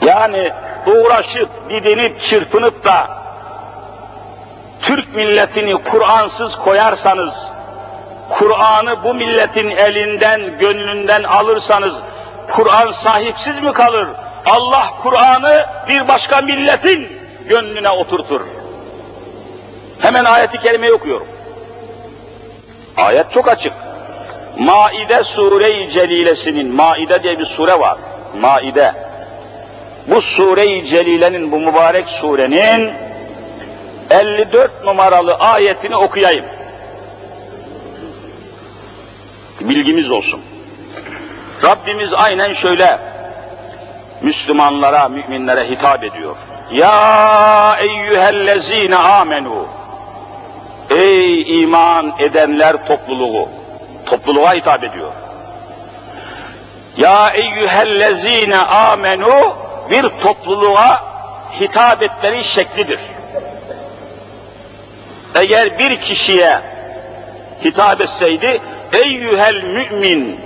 Yani 0.05 0.51
uğraşıp, 0.85 1.49
didinip, 1.69 2.21
çırpınıp 2.21 2.83
da 2.83 3.07
Türk 4.81 5.15
milletini 5.15 5.73
Kur'ansız 5.73 6.55
koyarsanız, 6.55 7.47
Kur'an'ı 8.29 9.03
bu 9.03 9.13
milletin 9.13 9.69
elinden, 9.69 10.59
gönlünden 10.59 11.23
alırsanız, 11.23 11.95
Kur'an 12.47 12.91
sahipsiz 12.91 13.59
mi 13.59 13.73
kalır? 13.73 14.07
Allah 14.45 14.89
Kur'an'ı 15.03 15.65
bir 15.87 16.07
başka 16.07 16.41
milletin 16.41 17.19
gönlüne 17.49 17.89
oturtur. 17.89 18.41
Hemen 19.99 20.25
ayeti 20.25 20.59
kerimeyi 20.59 20.93
okuyorum. 20.93 21.27
Ayet 22.97 23.31
çok 23.31 23.47
açık. 23.47 23.73
Maide 24.57 25.23
Sure-i 25.23 25.89
Celilesinin, 25.89 26.75
Maide 26.75 27.23
diye 27.23 27.39
bir 27.39 27.45
sure 27.45 27.79
var. 27.79 27.97
Maide. 28.41 29.08
Bu 30.09 30.21
Sure-i 30.21 30.85
Celile'nin, 30.85 31.51
bu 31.51 31.59
mübarek 31.59 32.07
surenin 32.07 32.93
54 34.09 34.83
numaralı 34.83 35.35
ayetini 35.35 35.95
okuyayım. 35.95 36.45
Bilgimiz 39.61 40.11
olsun. 40.11 40.41
Rabbimiz 41.63 42.13
aynen 42.13 42.53
şöyle 42.53 42.99
Müslümanlara, 44.21 45.09
müminlere 45.09 45.69
hitap 45.69 46.03
ediyor. 46.03 46.35
Ya 46.71 47.77
eyyühellezine 47.79 48.95
amenu. 48.95 49.65
Ey 50.89 51.61
iman 51.61 52.13
edenler 52.19 52.85
topluluğu. 52.85 53.49
Topluluğa 54.05 54.53
hitap 54.53 54.83
ediyor. 54.83 55.11
Ya 56.97 57.29
eyyühellezine 57.29 58.57
amenu 58.57 59.53
bir 59.89 60.09
topluluğa 60.23 61.03
hitap 61.59 62.03
etmenin 62.03 62.41
şeklidir. 62.41 62.99
Eğer 65.35 65.79
bir 65.79 65.99
kişiye 65.99 66.59
hitap 67.63 68.01
etseydi, 68.01 68.61
eyyühel 68.93 69.63
mümin, 69.63 70.39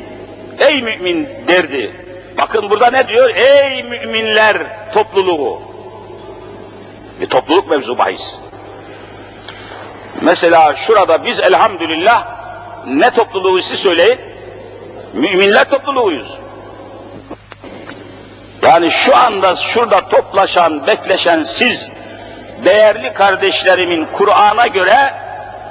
ey 0.59 0.81
mümin 0.81 1.29
derdi. 1.47 1.91
Bakın 2.37 2.69
burada 2.69 2.89
ne 2.89 3.07
diyor? 3.07 3.35
Ey 3.35 3.83
müminler 3.83 4.57
topluluğu. 4.93 5.61
Bir 7.21 7.29
topluluk 7.29 7.69
mevzu 7.69 7.97
bahis. 7.97 8.35
Mesela 10.21 10.75
şurada 10.75 11.25
biz 11.25 11.39
elhamdülillah 11.39 12.27
ne 12.87 13.11
topluluğu 13.11 13.61
siz 13.61 13.79
söyleyin? 13.79 14.19
Müminler 15.13 15.69
topluluğuyuz. 15.69 16.42
Yani 18.63 18.91
şu 18.91 19.15
anda 19.15 19.55
şurada 19.55 20.09
toplaşan, 20.09 20.87
bekleşen 20.87 21.43
siz, 21.43 21.89
değerli 22.65 23.13
kardeşlerimin 23.13 24.07
Kur'an'a 24.13 24.67
göre 24.67 25.13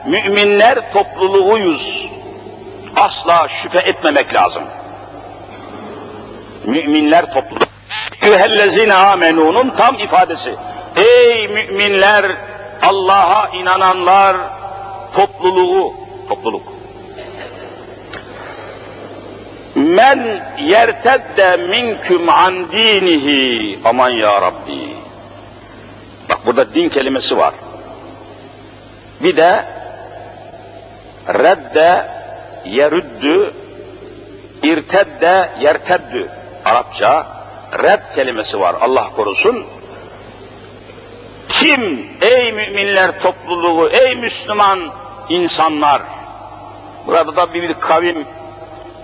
müminler 0.06 0.92
topluluğuyuz. 0.92 2.06
Asla 2.96 3.48
şüphe 3.48 3.78
etmemek 3.78 4.34
lazım. 4.34 4.64
Müminler 6.64 7.34
topluluğu. 7.34 7.64
Ühellezine 8.22 8.94
amenu'nun 8.94 9.70
tam 9.76 9.98
ifadesi. 9.98 10.54
Ey 10.96 11.48
müminler, 11.48 12.36
Allah'a 12.82 13.48
inananlar 13.48 14.36
topluluğu, 15.16 15.94
topluluk. 16.28 16.71
Men 19.82 20.42
yertedde 20.58 21.56
minküm 21.56 22.28
an 22.28 22.72
dinihi. 22.72 23.78
Aman 23.84 24.10
ya 24.10 24.42
Rabbi. 24.42 24.96
Bak 26.28 26.46
burada 26.46 26.74
din 26.74 26.88
kelimesi 26.88 27.36
var. 27.36 27.54
Bir 29.20 29.36
de 29.36 29.64
redde 31.28 32.06
yerüddü, 32.64 33.52
irtedde 34.62 35.48
yerteddü. 35.60 36.28
Arapça 36.64 37.26
red 37.82 38.00
kelimesi 38.14 38.60
var 38.60 38.76
Allah 38.80 39.10
korusun. 39.16 39.66
Kim 41.48 42.06
ey 42.22 42.52
müminler 42.52 43.20
topluluğu, 43.20 43.88
ey 43.90 44.16
Müslüman 44.16 44.90
insanlar. 45.28 46.02
Burada 47.06 47.36
da 47.36 47.54
bir, 47.54 47.62
bir 47.62 47.74
kavim 47.74 48.24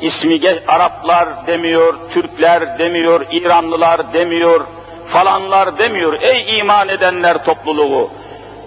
ismi 0.00 0.40
Araplar 0.68 1.46
demiyor, 1.46 1.94
Türkler 2.10 2.78
demiyor, 2.78 3.26
İranlılar 3.30 4.12
demiyor, 4.12 4.60
falanlar 5.08 5.78
demiyor. 5.78 6.22
Ey 6.22 6.58
iman 6.58 6.88
edenler 6.88 7.44
topluluğu. 7.44 8.10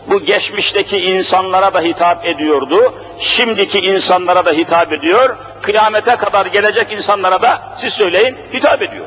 Bu 0.07 0.19
geçmişteki 0.19 0.97
insanlara 0.97 1.73
da 1.73 1.81
hitap 1.81 2.25
ediyordu. 2.25 2.93
Şimdiki 3.19 3.79
insanlara 3.79 4.45
da 4.45 4.51
hitap 4.51 4.93
ediyor. 4.93 5.37
Kıyamete 5.61 6.15
kadar 6.15 6.45
gelecek 6.45 6.91
insanlara 6.91 7.41
da 7.41 7.61
siz 7.77 7.93
söyleyin 7.93 8.37
hitap 8.53 8.81
ediyor. 8.81 9.05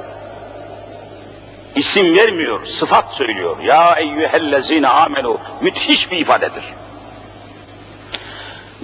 İsim 1.76 2.16
vermiyor, 2.16 2.64
sıfat 2.64 3.14
söylüyor. 3.14 3.56
Ya 3.62 3.96
eyyühellezine 3.96 4.88
amenu. 4.88 5.38
Müthiş 5.60 6.10
bir 6.10 6.16
ifadedir. 6.16 6.64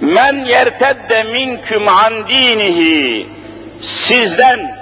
Men 0.01 0.45
yertedde 0.45 1.23
minküm 1.23 1.87
an 1.87 2.27
dinihi. 2.27 3.27
Sizden 3.81 4.75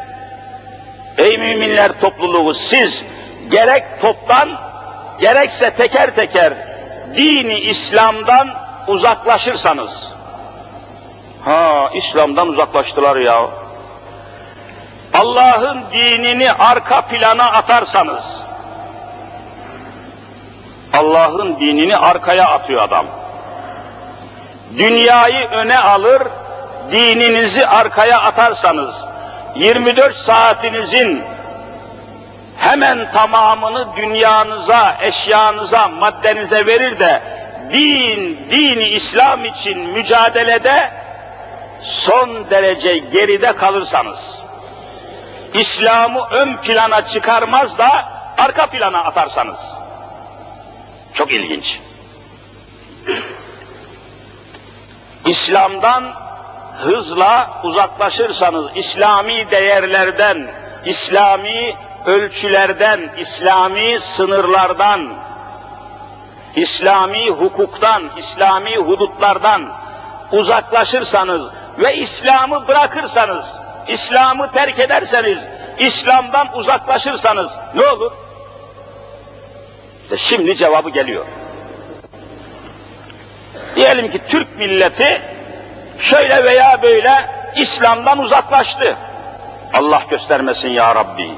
ey 1.18 1.38
müminler 1.38 2.00
topluluğu 2.02 2.54
siz 2.54 3.04
gerek 3.52 3.84
toptan 4.02 4.50
gerekse 5.20 5.70
teker 5.70 6.16
teker 6.16 6.54
dini 7.16 7.60
İslam'dan 7.60 8.50
uzaklaşırsanız 8.88 10.08
ha 11.46 11.90
İslam'dan 11.94 12.48
uzaklaştılar 12.48 13.16
ya 13.16 13.50
Allah'ın 15.14 15.84
dinini 15.94 16.52
arka 16.52 17.02
plana 17.02 17.52
atarsanız 17.52 18.42
Allah'ın 20.94 21.60
dinini 21.60 21.98
arkaya 21.98 22.48
atıyor 22.48 22.82
adam. 22.82 23.06
Dünyayı 24.78 25.48
öne 25.48 25.78
alır, 25.78 26.22
dininizi 26.92 27.68
arkaya 27.68 28.22
atarsanız 28.22 29.04
24 29.56 30.16
saatinizin 30.16 31.24
hemen 32.58 33.12
tamamını 33.12 33.88
dünyanıza, 33.96 34.98
eşyanıza, 35.02 35.88
maddenize 35.88 36.66
verir 36.66 37.00
de 37.00 37.22
din, 37.74 38.40
dini 38.52 38.84
İslam 38.84 39.46
için 39.46 39.80
mücadelede 39.80 40.92
son 41.82 42.50
derece 42.50 42.98
geride 42.98 43.56
kalırsanız, 43.56 44.40
İslam'ı 45.54 46.28
ön 46.32 46.58
plana 46.58 47.06
çıkarmaz 47.06 47.78
da 47.78 48.10
arka 48.38 48.68
plana 48.68 49.04
atarsanız, 49.04 49.60
çok 51.14 51.32
ilginç. 51.32 51.80
İslam'dan 55.26 56.14
hızla 56.78 57.50
uzaklaşırsanız 57.64 58.66
İslami 58.76 59.52
değerlerden, 59.52 60.52
İslami 60.86 61.76
ölçülerden, 62.06 63.10
İslami 63.18 64.00
sınırlardan, 64.00 65.14
İslami 66.56 67.30
hukuktan, 67.30 68.12
İslami 68.18 68.76
hudutlardan 68.76 69.72
uzaklaşırsanız 70.32 71.44
ve 71.80 71.96
İslam'ı 71.96 72.68
bırakırsanız, 72.68 73.60
İslam'ı 73.88 74.52
terk 74.52 74.80
ederseniz, 74.80 75.40
İslam'dan 75.80 76.58
uzaklaşırsanız 76.58 77.52
ne 77.76 77.86
olur? 77.86 78.12
İşte 80.04 80.18
şimdi 80.18 80.56
cevabı 80.56 80.90
geliyor. 80.90 81.26
Diyelim 83.80 84.12
ki 84.12 84.22
Türk 84.30 84.58
milleti 84.58 85.22
şöyle 86.00 86.44
veya 86.44 86.82
böyle 86.82 87.30
İslam'dan 87.56 88.20
uzaklaştı. 88.20 88.96
Allah 89.74 90.04
göstermesin 90.10 90.70
ya 90.70 90.96
Rabbi. 90.96 91.32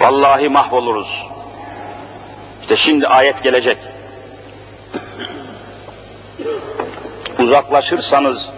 Vallahi 0.00 0.48
mahvoluruz. 0.48 1.26
İşte 2.62 2.76
şimdi 2.76 3.08
ayet 3.08 3.42
gelecek. 3.42 3.78
Uzaklaşırsanız, 7.38 8.50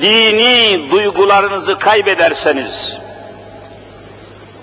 dini 0.00 0.90
duygularınızı 0.90 1.78
kaybederseniz, 1.78 2.96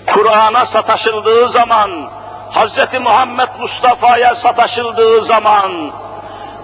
Kur'an'a 0.06 0.66
sataşıldığı 0.66 1.48
zaman, 1.48 2.10
Hz. 2.54 2.78
Muhammed 3.00 3.48
Mustafa'ya 3.60 4.34
sataşıldığı 4.34 5.22
zaman, 5.22 5.92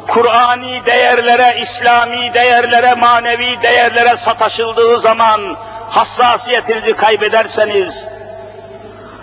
Kur'ani 0.07 0.87
değerlere, 0.87 1.61
İslami 1.61 2.35
değerlere, 2.35 2.95
manevi 2.95 3.62
değerlere 3.62 4.16
sataşıldığı 4.16 4.99
zaman 4.99 5.57
hassasiyetinizi 5.90 6.97
kaybederseniz, 6.97 8.05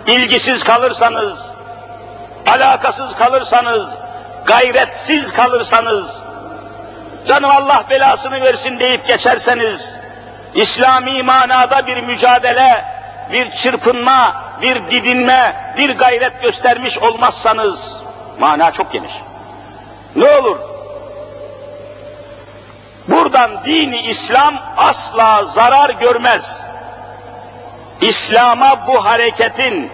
ilgisiz 0.06 0.64
kalırsanız, 0.64 1.50
alakasız 2.46 3.16
kalırsanız, 3.16 3.86
gayretsiz 4.46 5.32
kalırsanız, 5.32 6.22
canım 7.26 7.50
Allah 7.50 7.84
belasını 7.90 8.40
versin 8.40 8.78
deyip 8.78 9.06
geçerseniz, 9.06 9.94
İslami 10.54 11.22
manada 11.22 11.86
bir 11.86 12.02
mücadele, 12.02 12.84
bir 13.32 13.50
çırpınma, 13.50 14.42
bir 14.62 14.90
didinme, 14.90 15.74
bir 15.78 15.98
gayret 15.98 16.42
göstermiş 16.42 16.98
olmazsanız, 16.98 17.92
mana 18.38 18.72
çok 18.72 18.92
geniş. 18.92 19.12
Ne 20.16 20.30
olur? 20.30 20.73
Buradan 23.07 23.65
dini 23.65 23.99
İslam 24.01 24.55
asla 24.77 25.45
zarar 25.45 25.89
görmez. 25.89 26.59
İslam'a 28.01 28.87
bu 28.87 29.05
hareketin, 29.05 29.91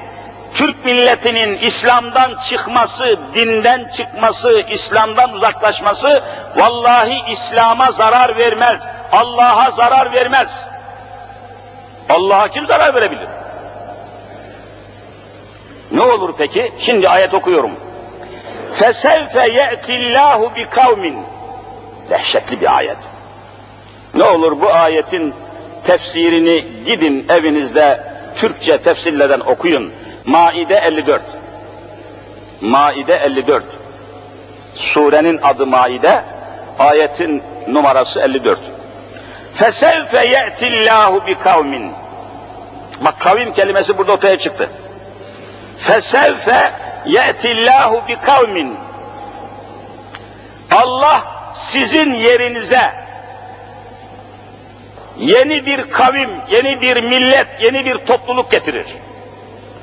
Türk 0.54 0.86
milletinin 0.86 1.58
İslam'dan 1.58 2.36
çıkması, 2.50 3.20
dinden 3.34 3.90
çıkması, 3.90 4.64
İslam'dan 4.70 5.34
uzaklaşması 5.34 6.24
vallahi 6.56 7.32
İslam'a 7.32 7.92
zarar 7.92 8.38
vermez. 8.38 8.82
Allah'a 9.12 9.72
zarar 9.72 10.14
vermez. 10.14 10.66
Allah'a 12.10 12.48
kim 12.48 12.68
zarar 12.68 12.96
verebilir? 12.96 13.28
Ne 15.92 16.02
olur 16.02 16.34
peki? 16.38 16.74
Şimdi 16.80 17.10
ayet 17.10 17.34
okuyorum. 17.34 17.72
فَسَوْفَ 18.80 19.36
يَأْتِ 19.60 19.88
اللّٰهُ 19.88 20.40
بِكَوْمٍ 20.56 21.24
Dehşetli 22.11 22.61
bir 22.61 22.77
ayet. 22.77 22.99
Ne 24.15 24.25
olur 24.25 24.61
bu 24.61 24.71
ayetin 24.73 25.35
tefsirini 25.87 26.65
gidin 26.87 27.27
evinizde 27.29 28.01
Türkçe 28.37 28.79
tefsirlerden 28.79 29.41
okuyun. 29.41 29.93
Maide 30.25 30.75
54. 30.75 31.23
Maide 32.61 33.15
54. 33.15 33.65
Surenin 34.75 35.39
adı 35.43 35.67
Maide, 35.67 36.25
ayetin 36.79 37.43
numarası 37.69 38.21
54. 38.21 38.59
Fesevfe 39.55 40.27
ye'tillahu 40.27 41.27
bi 41.27 41.35
kavmin. 41.35 41.93
Bak 43.01 43.21
kavim 43.21 43.53
kelimesi 43.53 43.99
burada 43.99 44.13
ortaya 44.13 44.39
çıktı. 44.39 44.71
Fesevfe 45.79 46.73
ye'tillahu 47.07 48.09
bi 48.09 48.17
kavmin. 48.17 48.77
Allah 50.71 51.40
sizin 51.55 52.15
yerinize 52.15 52.93
yeni 55.19 55.67
bir 55.67 55.91
kavim, 55.91 56.31
yeni 56.51 56.81
bir 56.81 57.03
millet, 57.03 57.47
yeni 57.61 57.85
bir 57.85 57.99
topluluk 57.99 58.51
getirir. 58.51 58.87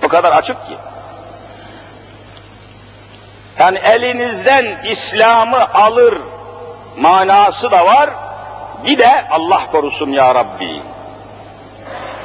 O 0.05 0.07
kadar 0.07 0.31
açık 0.31 0.67
ki. 0.67 0.77
Yani 3.59 3.77
elinizden 3.77 4.77
İslam'ı 4.85 5.73
alır 5.73 6.17
manası 6.97 7.71
da 7.71 7.85
var. 7.85 8.09
Bir 8.85 8.97
de 8.97 9.25
Allah 9.29 9.61
korusun 9.71 10.11
ya 10.11 10.35
Rabbi. 10.35 10.81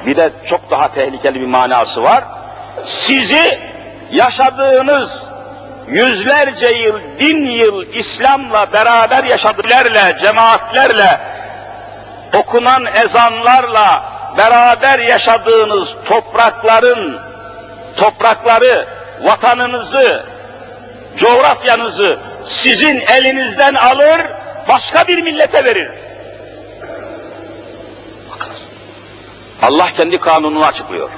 Bir 0.07 0.17
de 0.17 0.33
çok 0.47 0.71
daha 0.71 0.89
tehlikeli 0.89 1.41
bir 1.41 1.47
manası 1.47 2.03
var. 2.03 2.25
Sizi 2.85 3.61
yaşadığınız 4.11 5.32
yüzlerce 5.89 6.69
yıl, 6.69 7.01
bin 7.21 7.47
yıl 7.47 7.93
İslam'la 7.93 8.73
beraber 8.73 9.25
yaşadıklarla, 9.25 10.19
cemaatlerle, 10.19 11.21
okunan 12.35 12.87
ezanlarla 12.87 14.05
beraber 14.37 14.99
yaşadığınız 14.99 15.95
toprakların, 16.05 17.21
toprakları, 17.97 18.87
vatanınızı, 19.23 20.25
coğrafyanızı 21.17 22.19
sizin 22.45 23.01
elinizden 23.01 23.75
alır, 23.75 24.21
başka 24.69 25.09
bir 25.09 25.23
millete 25.23 25.65
verir. 25.65 25.91
Allah 29.63 29.91
kendi 29.97 30.19
kanununu 30.19 30.65
açıklıyor. 30.65 31.11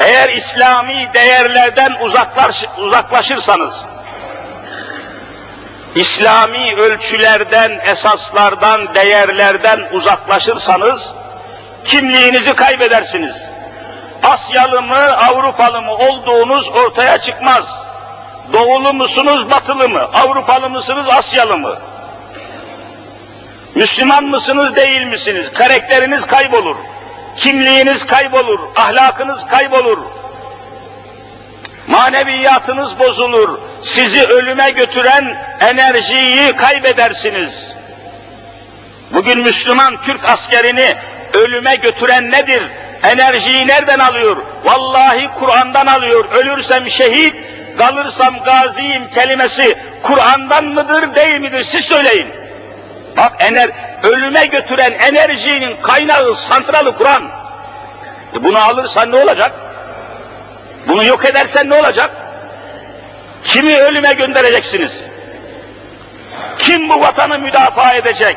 Eğer 0.00 0.28
İslami 0.28 1.08
değerlerden 1.14 1.92
uzaklaş, 2.00 2.64
uzaklaşırsanız, 2.78 3.84
İslami 5.94 6.74
ölçülerden, 6.76 7.80
esaslardan, 7.86 8.94
değerlerden 8.94 9.88
uzaklaşırsanız, 9.92 11.12
kimliğinizi 11.84 12.54
kaybedersiniz. 12.54 13.42
Asyalı 14.22 14.82
mı, 14.82 15.16
Avrupalı 15.16 15.82
mı 15.82 15.92
olduğunuz 15.94 16.68
ortaya 16.68 17.18
çıkmaz. 17.18 17.74
Doğulu 18.52 18.92
musunuz, 18.92 19.50
batılı 19.50 19.88
mı? 19.88 20.00
Avrupalı 20.14 20.70
mısınız, 20.70 21.06
Asyalı 21.08 21.58
mı? 21.58 21.78
Müslüman 23.74 24.24
mısınız, 24.24 24.76
değil 24.76 25.04
misiniz? 25.04 25.52
Karakteriniz 25.52 26.26
kaybolur. 26.26 26.76
Kimliğiniz 27.36 28.06
kaybolur, 28.06 28.58
ahlakınız 28.76 29.46
kaybolur. 29.46 29.98
Maneviyatınız 31.86 32.98
bozulur. 32.98 33.58
Sizi 33.82 34.24
ölüme 34.26 34.70
götüren 34.70 35.36
enerjiyi 35.60 36.56
kaybedersiniz. 36.56 37.68
Bugün 39.10 39.38
Müslüman 39.38 39.96
Türk 40.06 40.24
askerini 40.24 40.96
ölüme 41.34 41.76
götüren 41.76 42.30
nedir? 42.30 42.62
Enerjiyi 43.02 43.66
nereden 43.66 43.98
alıyor? 43.98 44.36
Vallahi 44.64 45.28
Kur'an'dan 45.38 45.86
alıyor. 45.86 46.24
Ölürsem 46.34 46.90
şehit, 46.90 47.34
kalırsam 47.78 48.44
gaziyim 48.44 49.10
kelimesi 49.14 49.78
Kur'an'dan 50.02 50.64
mıdır 50.64 51.14
değil 51.14 51.40
midir? 51.40 51.62
Siz 51.62 51.84
söyleyin. 51.84 52.39
Bak 53.20 53.32
ener, 53.40 53.70
ölüme 54.02 54.46
götüren 54.46 54.92
enerjinin 54.92 55.76
kaynağı, 55.82 56.36
santralı 56.36 56.96
Kur'an. 56.96 57.22
E 58.36 58.44
bunu 58.44 58.58
alırsan 58.58 59.12
ne 59.12 59.16
olacak? 59.16 59.52
Bunu 60.88 61.04
yok 61.04 61.24
edersen 61.24 61.70
ne 61.70 61.74
olacak? 61.74 62.10
Kimi 63.44 63.76
ölüme 63.76 64.12
göndereceksiniz? 64.12 65.00
Kim 66.58 66.88
bu 66.88 67.00
vatanı 67.00 67.38
müdafaa 67.38 67.94
edecek? 67.94 68.36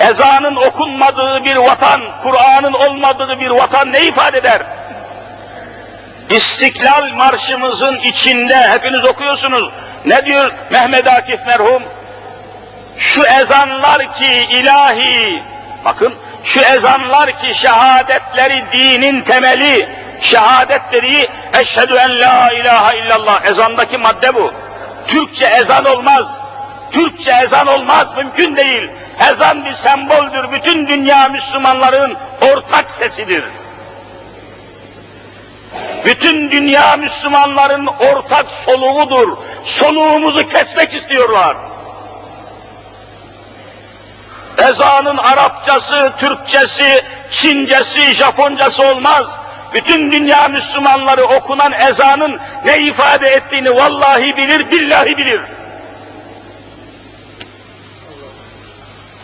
Ezanın 0.00 0.56
okunmadığı 0.56 1.44
bir 1.44 1.56
vatan, 1.56 2.00
Kur'an'ın 2.22 2.72
olmadığı 2.72 3.40
bir 3.40 3.50
vatan 3.50 3.92
ne 3.92 4.04
ifade 4.04 4.38
eder? 4.38 4.62
İstiklal 6.30 7.12
Marşımızın 7.12 7.98
içinde 7.98 8.68
hepiniz 8.68 9.04
okuyorsunuz. 9.04 9.70
Ne 10.04 10.26
diyor 10.26 10.52
Mehmet 10.70 11.06
Akif 11.06 11.46
merhum? 11.46 11.82
Şu 12.98 13.24
ezanlar 13.24 14.14
ki 14.14 14.46
ilahi, 14.50 15.42
bakın 15.84 16.14
şu 16.44 16.60
ezanlar 16.60 17.38
ki 17.38 17.54
şehadetleri 17.54 18.64
dinin 18.72 19.20
temeli, 19.20 19.88
şehadetleri 20.20 21.28
eşhedü 21.60 21.94
en 21.94 22.20
la 22.20 22.52
ilahe 22.52 22.98
illallah 22.98 23.44
ezandaki 23.44 23.98
madde 23.98 24.34
bu. 24.34 24.52
Türkçe 25.06 25.46
ezan 25.46 25.84
olmaz. 25.84 26.26
Türkçe 26.90 27.32
ezan 27.44 27.66
olmaz, 27.66 28.06
mümkün 28.16 28.56
değil. 28.56 28.90
Ezan 29.30 29.64
bir 29.64 29.72
semboldür, 29.72 30.52
bütün 30.52 30.86
dünya 30.86 31.28
Müslümanların 31.28 32.16
ortak 32.40 32.90
sesidir. 32.90 33.44
Bütün 36.04 36.50
dünya 36.50 36.96
Müslümanların 36.96 37.86
ortak 37.86 38.50
soluğudur. 38.50 39.36
Soluğumuzu 39.64 40.46
kesmek 40.46 40.94
istiyorlar. 40.94 41.56
Ezanın 44.58 45.16
Arapçası, 45.16 46.12
Türkçesi, 46.18 47.04
Çincesi, 47.30 48.14
Japoncası 48.14 48.82
olmaz. 48.82 49.36
Bütün 49.74 50.12
dünya 50.12 50.48
Müslümanları 50.48 51.24
okunan 51.24 51.72
ezanın 51.72 52.40
ne 52.64 52.78
ifade 52.78 53.28
ettiğini 53.28 53.74
vallahi 53.74 54.36
bilir, 54.36 54.70
billahi 54.70 55.16
bilir. 55.16 55.40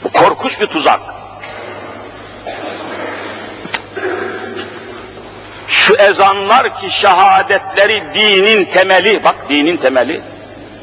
Bu 0.04 0.12
korkunç 0.12 0.60
bir 0.60 0.66
tuzak. 0.66 1.00
Şu 5.74 5.94
ezanlar 5.96 6.80
ki 6.80 6.90
şehadetleri 6.90 8.02
dinin 8.14 8.64
temeli, 8.64 9.24
bak 9.24 9.34
dinin 9.48 9.76
temeli. 9.76 10.20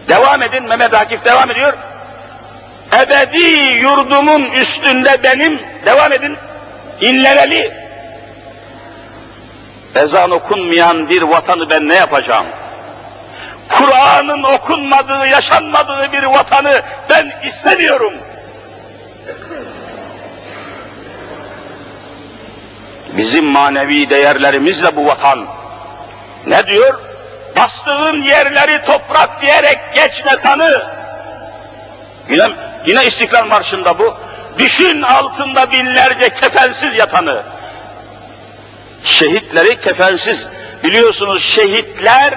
Devam 0.08 0.42
edin, 0.42 0.64
Mehmet 0.64 0.94
Akif 0.94 1.26
devam 1.26 1.52
ediyor. 1.52 1.74
Ebedi 3.02 3.44
yurdumun 3.82 4.52
üstünde 4.52 5.18
benim, 5.24 5.62
devam 5.86 6.14
edin, 6.14 6.38
inlemeli. 7.02 7.74
Ezan 9.96 10.32
okunmayan 10.32 11.10
bir 11.10 11.22
vatanı 11.22 11.70
ben 11.70 11.88
ne 11.88 11.96
yapacağım? 11.96 12.46
Kur'an'ın 13.70 14.44
okunmadığı, 14.44 15.28
yaşanmadığı 15.28 16.12
bir 16.12 16.24
vatanı 16.24 16.82
ben 17.10 17.34
istemiyorum. 17.46 18.14
Bizim 23.18 23.46
manevi 23.46 24.10
değerlerimizle 24.10 24.96
bu 24.96 25.06
vatan. 25.06 25.46
Ne 26.48 26.68
diyor? 26.68 27.00
Bastığın 27.58 28.22
yerleri 28.22 28.86
toprak 28.86 29.42
diyerek 29.42 29.80
geçme 29.96 30.40
tanı. 30.40 30.86
Yine, 32.30 32.50
yine 32.86 33.06
İstiklal 33.06 33.46
Marşı'nda 33.46 34.00
bu. 34.00 34.16
Düşün 34.58 35.02
altında 35.02 35.72
binlerce 35.72 36.30
kefensiz 36.34 36.96
yatanı. 36.96 37.44
Şehitleri 39.04 39.82
kefensiz. 39.82 40.48
Biliyorsunuz 40.84 41.44
şehitler 41.44 42.34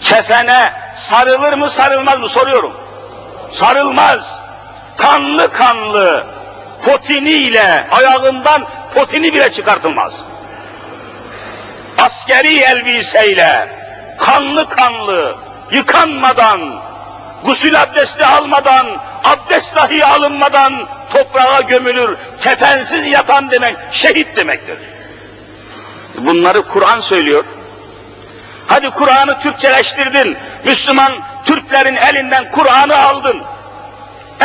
kefene 0.00 0.72
sarılır 0.96 1.52
mı 1.52 1.70
sarılmaz 1.70 2.20
mı 2.20 2.28
soruyorum. 2.28 2.72
Sarılmaz. 3.52 4.38
Kanlı 4.96 5.52
kanlı 5.52 6.26
potiniyle 6.84 7.86
ayağından 7.90 8.64
potini 8.96 9.34
bile 9.34 9.52
çıkartılmaz. 9.52 10.12
Askeri 11.98 12.58
elbiseyle 12.58 13.68
kanlı 14.18 14.68
kanlı 14.68 15.36
yıkanmadan 15.70 16.60
gusül 17.44 17.82
abdesti 17.82 18.26
almadan, 18.26 18.86
abdest 19.24 19.76
dahi 19.76 20.04
alınmadan 20.04 20.88
toprağa 21.12 21.60
gömülür, 21.60 22.16
kefensiz 22.40 23.06
yatan 23.06 23.50
demek 23.50 23.76
şehit 23.90 24.36
demektir. 24.36 24.78
Bunları 26.18 26.62
Kur'an 26.62 27.00
söylüyor. 27.00 27.44
Hadi 28.66 28.90
Kur'an'ı 28.90 29.40
Türkçeleştirdin, 29.40 30.36
Müslüman 30.64 31.12
Türklerin 31.44 31.96
elinden 31.96 32.50
Kur'an'ı 32.50 32.98
aldın, 33.02 33.42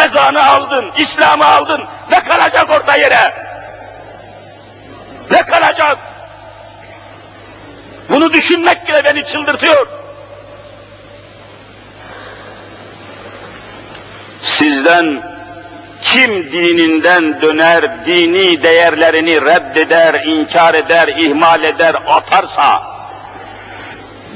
ezanı 0.06 0.46
aldın, 0.46 0.86
İslam'ı 0.98 1.46
aldın, 1.46 1.82
ne 2.12 2.24
kalacak 2.24 2.70
orada 2.70 2.96
yere? 2.96 3.51
Ne 5.31 5.43
kalacak? 5.43 5.99
Bunu 8.09 8.33
düşünmek 8.33 8.89
bile 8.89 9.05
beni 9.05 9.25
çıldırtıyor. 9.25 9.87
Sizden 14.43 15.23
kim 16.03 16.53
dininden 16.53 17.41
döner, 17.41 18.07
dini 18.07 18.63
değerlerini 18.63 19.41
reddeder, 19.41 20.15
inkar 20.25 20.75
eder, 20.75 21.09
ihmal 21.09 21.65
eder, 21.65 21.97
atarsa, 22.07 22.83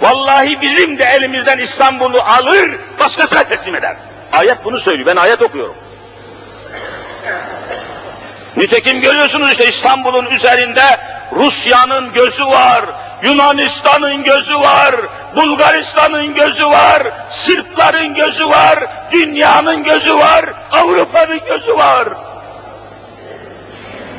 Vallahi 0.00 0.60
bizim 0.60 0.98
de 0.98 1.04
elimizden 1.04 1.58
İstanbul'u 1.58 2.20
alır, 2.20 2.78
başkasına 3.00 3.44
teslim 3.44 3.74
eder. 3.74 3.96
Ayet 4.32 4.64
bunu 4.64 4.80
söylüyor, 4.80 5.06
ben 5.06 5.16
ayet 5.16 5.42
okuyorum. 5.42 5.74
Nitekim 8.56 9.00
görüyorsunuz 9.00 9.50
işte 9.50 9.68
İstanbul'un 9.68 10.26
üzerinde 10.26 10.98
Rusya'nın 11.32 12.12
gözü 12.12 12.46
var, 12.46 12.84
Yunanistan'ın 13.22 14.22
gözü 14.24 14.60
var, 14.60 14.94
Bulgaristan'ın 15.36 16.34
gözü 16.34 16.66
var, 16.66 17.02
Sırpların 17.30 18.14
gözü 18.14 18.48
var, 18.48 18.84
dünyanın 19.12 19.84
gözü 19.84 20.16
var, 20.16 20.44
Avrupa'nın 20.72 21.40
gözü 21.48 21.76
var. 21.76 22.08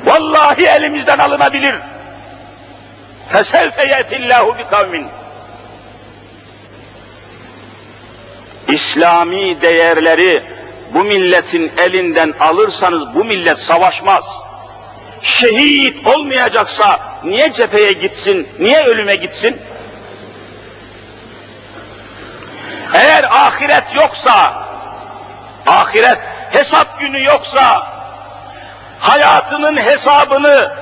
Vallahi 0.06 0.66
elimizden 0.66 1.18
alınabilir. 1.18 1.76
فَسَوْفَ 3.34 3.78
يَأْتِ 3.94 4.12
اللّٰهُ 4.20 4.46
بِقَوْمٍ 4.60 5.06
İslami 8.73 9.63
değerleri 9.63 10.43
bu 10.95 11.05
milletin 11.05 11.73
elinden 11.79 12.35
alırsanız 12.41 13.15
bu 13.15 13.25
millet 13.25 13.59
savaşmaz. 13.59 14.25
Şehit 15.23 16.07
olmayacaksa 16.07 17.01
niye 17.25 17.53
cepheye 17.53 17.93
gitsin, 17.93 18.49
niye 18.59 18.85
ölüme 18.85 19.17
gitsin? 19.17 19.57
Eğer 22.95 23.25
ahiret 23.25 23.85
yoksa, 23.95 24.65
ahiret 25.67 26.19
hesap 26.51 27.01
günü 27.01 27.25
yoksa, 27.25 27.87
hayatının 29.01 29.77
hesabını, 29.77 30.73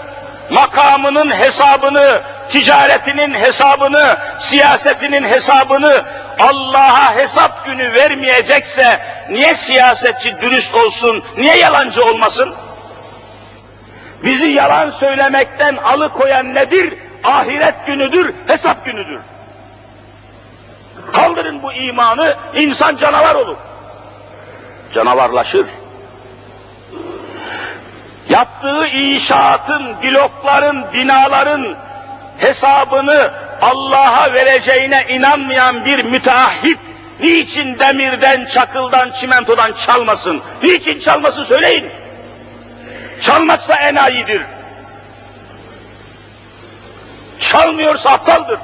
makamının 0.51 1.31
hesabını, 1.31 2.21
ticaretinin 2.51 3.35
hesabını, 3.35 4.17
siyasetinin 4.39 5.25
hesabını 5.25 6.03
Allah'a 6.39 7.15
hesap 7.17 7.67
günü 7.67 7.95
vermeyecekse 7.95 9.01
niye 9.31 9.55
siyasetçi 9.55 10.41
dürüst 10.41 10.75
olsun, 10.75 11.25
niye 11.37 11.57
yalancı 11.57 12.05
olmasın? 12.05 12.55
Bizi 14.25 14.47
yalan 14.47 14.91
söylemekten 14.91 15.77
alıkoyan 15.77 16.55
nedir? 16.55 16.95
Ahiret 17.25 17.87
günüdür, 17.87 18.35
hesap 18.47 18.85
günüdür. 18.85 19.21
Kaldırın 21.13 21.63
bu 21.63 21.73
imanı, 21.73 22.37
insan 22.55 22.97
canavar 22.97 23.35
olur. 23.35 23.57
Canavarlaşır. 24.95 25.67
Yaptığı 28.29 28.87
inşaatın, 28.87 30.03
blokların, 30.03 30.93
binaların 30.93 31.77
hesabını 32.41 33.33
Allah'a 33.61 34.33
vereceğine 34.33 35.07
inanmayan 35.09 35.85
bir 35.85 36.05
müteahhit 36.05 36.79
niçin 37.21 37.79
demirden, 37.79 38.45
çakıldan, 38.45 39.11
çimentodan 39.13 39.73
çalmasın? 39.73 40.43
Niçin 40.63 40.99
çalmasın 40.99 41.43
söyleyin. 41.43 41.91
Çalmazsa 43.21 43.75
enayidir. 43.75 44.43
Çalmıyorsa 47.39 48.11
aptaldır. 48.11 48.59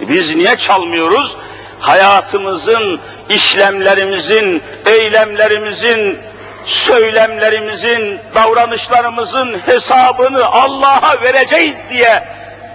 Biz 0.00 0.36
niye 0.36 0.56
çalmıyoruz? 0.56 1.36
Hayatımızın, 1.80 3.00
işlemlerimizin, 3.28 4.62
eylemlerimizin 4.86 6.18
söylemlerimizin, 6.66 8.20
davranışlarımızın 8.34 9.58
hesabını 9.66 10.46
Allah'a 10.46 11.22
vereceğiz 11.22 11.76
diye 11.90 12.24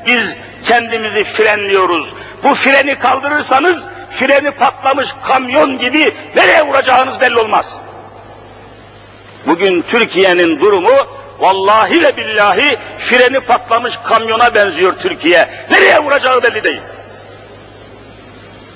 biz 0.05 0.35
kendimizi 0.65 1.23
frenliyoruz. 1.23 2.13
Bu 2.43 2.55
freni 2.55 2.99
kaldırırsanız 2.99 3.85
freni 4.19 4.51
patlamış 4.51 5.09
kamyon 5.27 5.77
gibi 5.77 6.13
nereye 6.35 6.67
vuracağınız 6.67 7.19
belli 7.19 7.39
olmaz. 7.39 7.77
Bugün 9.45 9.81
Türkiye'nin 9.81 10.59
durumu 10.59 11.07
vallahi 11.39 12.03
ve 12.03 12.17
billahi 12.17 12.77
freni 12.99 13.39
patlamış 13.39 13.99
kamyona 14.03 14.55
benziyor 14.55 14.93
Türkiye. 14.99 15.49
Nereye 15.71 15.99
vuracağı 15.99 16.43
belli 16.43 16.63
değil. 16.63 16.81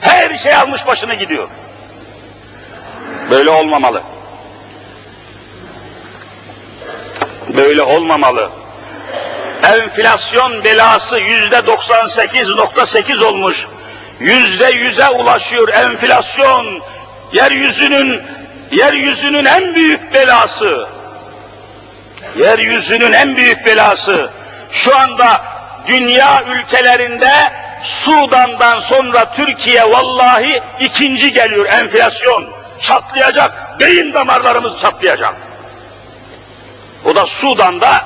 Her 0.01 0.36
şey 0.38 0.56
almış 0.56 0.88
başını 0.88 1.13
gidiyor. 1.13 1.47
Böyle 3.30 3.49
olmamalı. 3.49 4.01
Böyle 7.49 7.81
olmamalı. 7.81 8.49
Enflasyon 9.63 10.63
belası 10.63 11.19
yüzde 11.19 11.55
98.8 11.55 13.23
olmuş. 13.23 13.65
Yüzde 14.19 14.65
yüze 14.65 15.10
ulaşıyor 15.10 15.67
enflasyon. 15.67 16.81
Yeryüzünün 17.34 18.21
yeryüzünün 18.71 19.45
en 19.45 19.75
büyük 19.75 20.13
belası. 20.13 20.88
Yeryüzünün 22.38 23.12
en 23.12 23.36
büyük 23.36 23.65
belası. 23.65 24.29
Şu 24.71 24.97
anda 24.97 25.41
dünya 25.88 26.43
ülkelerinde 26.43 27.31
Sudan'dan 27.84 28.79
sonra 28.79 29.34
Türkiye 29.36 29.91
vallahi 29.91 30.62
ikinci 30.79 31.34
geliyor 31.34 31.65
enflasyon. 31.65 32.45
Çatlayacak, 32.81 33.79
beyin 33.79 34.13
damarlarımız 34.13 34.79
çatlayacak. 34.79 35.36
O 37.06 37.15
da 37.15 37.26
Sudan'da 37.26 38.02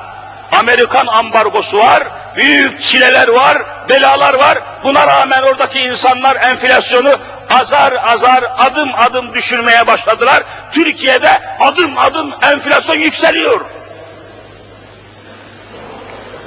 Amerikan 0.51 1.07
ambargosu 1.07 1.77
var, 1.77 2.03
büyük 2.35 2.81
çileler 2.81 3.27
var, 3.27 3.57
belalar 3.89 4.33
var. 4.33 4.57
Buna 4.83 5.07
rağmen 5.07 5.41
oradaki 5.41 5.79
insanlar 5.79 6.35
enflasyonu 6.35 7.19
azar 7.49 7.93
azar 7.93 8.43
adım 8.57 8.95
adım 8.95 9.33
düşürmeye 9.33 9.87
başladılar. 9.87 10.43
Türkiye'de 10.71 11.39
adım 11.59 11.97
adım 11.97 12.33
enflasyon 12.41 12.95
yükseliyor. 12.95 13.61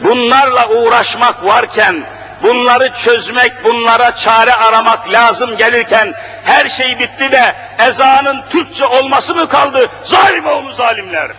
Bunlarla 0.05 0.69
uğraşmak 0.69 1.45
varken, 1.45 2.05
bunları 2.43 2.93
çözmek, 2.93 3.65
bunlara 3.65 4.15
çare 4.15 4.55
aramak 4.55 5.13
lazım 5.13 5.57
gelirken 5.57 6.15
her 6.45 6.69
şey 6.69 6.99
bitti 6.99 7.33
de 7.33 7.55
ezanın 7.79 8.43
Türkçe 8.51 8.87
olması 8.87 9.35
mı 9.35 9.49
kaldı? 9.49 9.89
Zalim 10.05 10.47
oğlu 10.47 10.73
zalimler! 10.73 11.31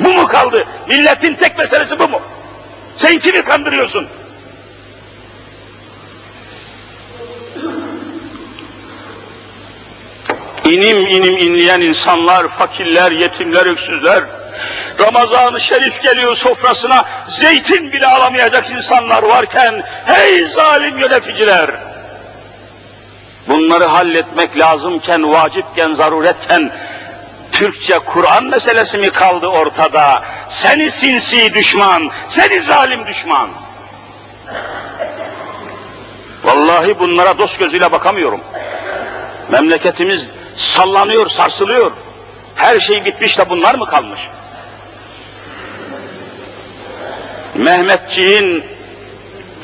Bu 0.00 0.12
mu 0.12 0.26
kaldı? 0.26 0.64
Milletin 0.88 1.34
tek 1.34 1.58
meselesi 1.58 1.98
bu 1.98 2.08
mu? 2.08 2.20
Sen 2.96 3.18
kimi 3.18 3.42
kandırıyorsun? 3.42 4.08
İnim 10.64 11.06
inim 11.06 11.36
inleyen 11.36 11.80
insanlar, 11.80 12.48
fakirler, 12.48 13.10
yetimler, 13.10 13.66
öksüzler, 13.66 14.24
Ramazan-ı 15.00 15.60
Şerif 15.60 16.02
geliyor 16.02 16.36
sofrasına, 16.36 17.04
zeytin 17.28 17.92
bile 17.92 18.06
alamayacak 18.06 18.70
insanlar 18.70 19.22
varken, 19.22 19.82
hey 20.04 20.44
zalim 20.44 20.98
yöneticiler! 20.98 21.70
Bunları 23.48 23.84
halletmek 23.84 24.58
lazımken, 24.58 25.32
vacipken, 25.32 25.94
zaruretken, 25.94 26.72
Türkçe 27.56 27.98
Kur'an 27.98 28.44
meselesi 28.44 28.98
mi 28.98 29.10
kaldı 29.10 29.46
ortada? 29.46 30.22
Seni 30.48 30.90
sinsi 30.90 31.54
düşman, 31.54 32.10
seni 32.28 32.62
zalim 32.62 33.06
düşman. 33.06 33.48
Vallahi 36.44 36.98
bunlara 36.98 37.38
dost 37.38 37.58
gözüyle 37.58 37.92
bakamıyorum. 37.92 38.40
Memleketimiz 39.50 40.30
sallanıyor, 40.56 41.28
sarsılıyor. 41.28 41.92
Her 42.54 42.80
şey 42.80 43.04
bitmiş 43.04 43.38
de 43.38 43.50
bunlar 43.50 43.74
mı 43.74 43.86
kalmış? 43.86 44.20
Mehmetçiğin 47.54 48.64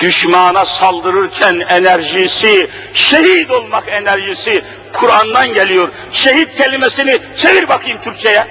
düşmana 0.02 0.66
saldırırken 0.66 1.60
enerjisi, 1.70 2.70
şehit 2.94 3.52
olmak 3.52 3.84
enerjisi 3.88 4.64
Kur'an'dan 4.94 5.54
geliyor. 5.54 5.90
Şehit 6.12 6.56
kelimesini 6.56 7.20
çevir 7.38 7.70
bakayım 7.70 7.98
Türkçe'ye. 8.04 8.48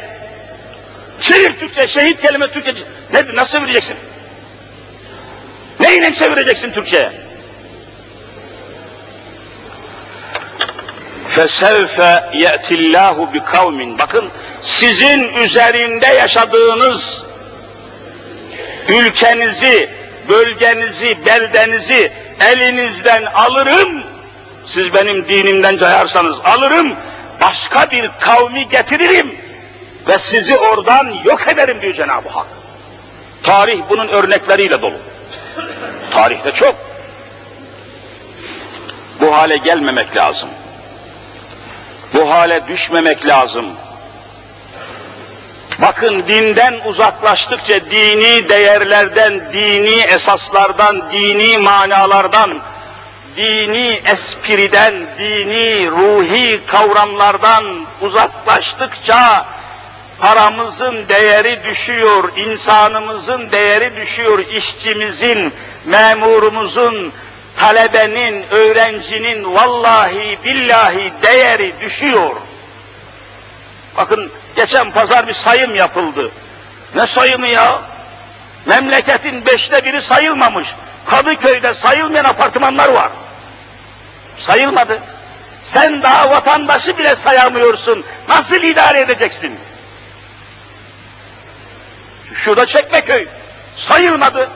Çevir 1.21 1.59
Türkçe, 1.59 1.87
şehit 1.87 2.21
kelimesi 2.21 2.53
Türkçe. 2.53 2.73
Ne, 3.12 3.37
nasıl 3.37 3.59
çevireceksin? 3.59 3.97
Neyle 5.81 6.14
çevireceksin 6.14 6.73
Türkçe'ye? 6.73 7.12
فَسَوْفَ 11.37 11.99
يَأْتِ 12.45 12.66
اللّٰهُ 12.79 13.16
بِكَوْمٍ 13.35 13.99
Bakın 13.99 14.31
sizin 14.62 15.35
üzerinde 15.35 16.07
yaşadığınız 16.07 17.23
ülkenizi, 18.88 19.90
bölgenizi, 20.30 21.26
beldenizi 21.26 22.12
elinizden 22.52 23.24
alırım, 23.24 24.04
siz 24.66 24.94
benim 24.94 25.28
dinimden 25.28 25.78
cayarsanız 25.78 26.40
alırım, 26.40 26.96
başka 27.42 27.92
bir 27.92 28.10
kavmi 28.20 28.70
getiririm 28.70 29.36
ve 30.08 30.18
sizi 30.18 30.58
oradan 30.58 31.14
yok 31.24 31.48
ederim 31.48 31.82
diyor 31.82 31.94
Cenab-ı 31.94 32.30
Hak. 32.30 32.48
Tarih 33.44 33.82
bunun 33.90 34.08
örnekleriyle 34.08 34.82
dolu. 34.82 34.96
Tarihte 36.12 36.52
çok. 36.52 36.76
Bu 39.22 39.38
hale 39.38 39.58
gelmemek 39.58 40.16
lazım. 40.16 40.50
Bu 42.14 42.30
hale 42.30 42.68
düşmemek 42.68 43.26
lazım. 43.26 43.66
Bakın 45.82 46.24
dinden 46.28 46.80
uzaklaştıkça 46.86 47.86
dini 47.91 48.50
değerlerden, 48.50 49.41
dini 49.54 50.00
esaslardan, 50.02 51.12
dini 51.12 51.58
manalardan, 51.58 52.60
dini 53.38 54.02
espriden, 54.13 54.94
dini 55.20 55.88
ruhi 55.91 56.60
kavramlardan 56.67 57.65
uzaklaştıkça 58.02 59.46
paramızın 60.20 61.08
değeri 61.10 61.63
düşüyor, 61.63 62.38
insanımızın 62.38 63.52
değeri 63.52 63.96
düşüyor, 63.96 64.39
işçimizin, 64.39 65.54
memurumuzun, 65.86 67.13
talebenin, 67.58 68.44
öğrencinin 68.52 69.56
vallahi 69.56 70.38
billahi 70.44 71.13
değeri 71.24 71.74
düşüyor. 71.82 72.32
Bakın 73.97 74.32
geçen 74.56 74.91
pazar 74.91 75.27
bir 75.27 75.34
sayım 75.34 75.75
yapıldı. 75.75 76.32
Ne 76.95 77.08
sayımı 77.08 77.47
ya? 77.47 77.82
Memleketin 78.65 79.45
beşte 79.45 79.86
biri 79.86 80.01
sayılmamış. 80.01 80.67
Kadıköy'de 81.06 81.73
sayılmayan 81.73 82.25
apartmanlar 82.25 82.89
var. 82.89 83.10
Sayılmadı. 84.39 84.99
Sen 85.63 86.04
daha 86.04 86.30
vatandaşı 86.30 86.97
bile 86.97 87.15
sayamıyorsun. 87.15 88.06
Nasıl 88.30 88.56
idare 88.56 88.99
edeceksin? 88.99 89.60
Şurada 92.36 92.65
Çekmeköy. 92.65 93.27
Sayılmadı. 93.75 94.49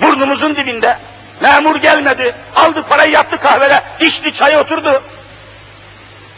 Burnumuzun 0.00 0.56
dibinde. 0.56 0.98
Memur 1.40 1.76
gelmedi. 1.76 2.34
Aldı 2.56 2.82
parayı 2.82 3.12
yattı 3.12 3.38
kahvede. 3.38 3.82
içti 4.00 4.32
çay 4.32 4.56
oturdu. 4.56 5.02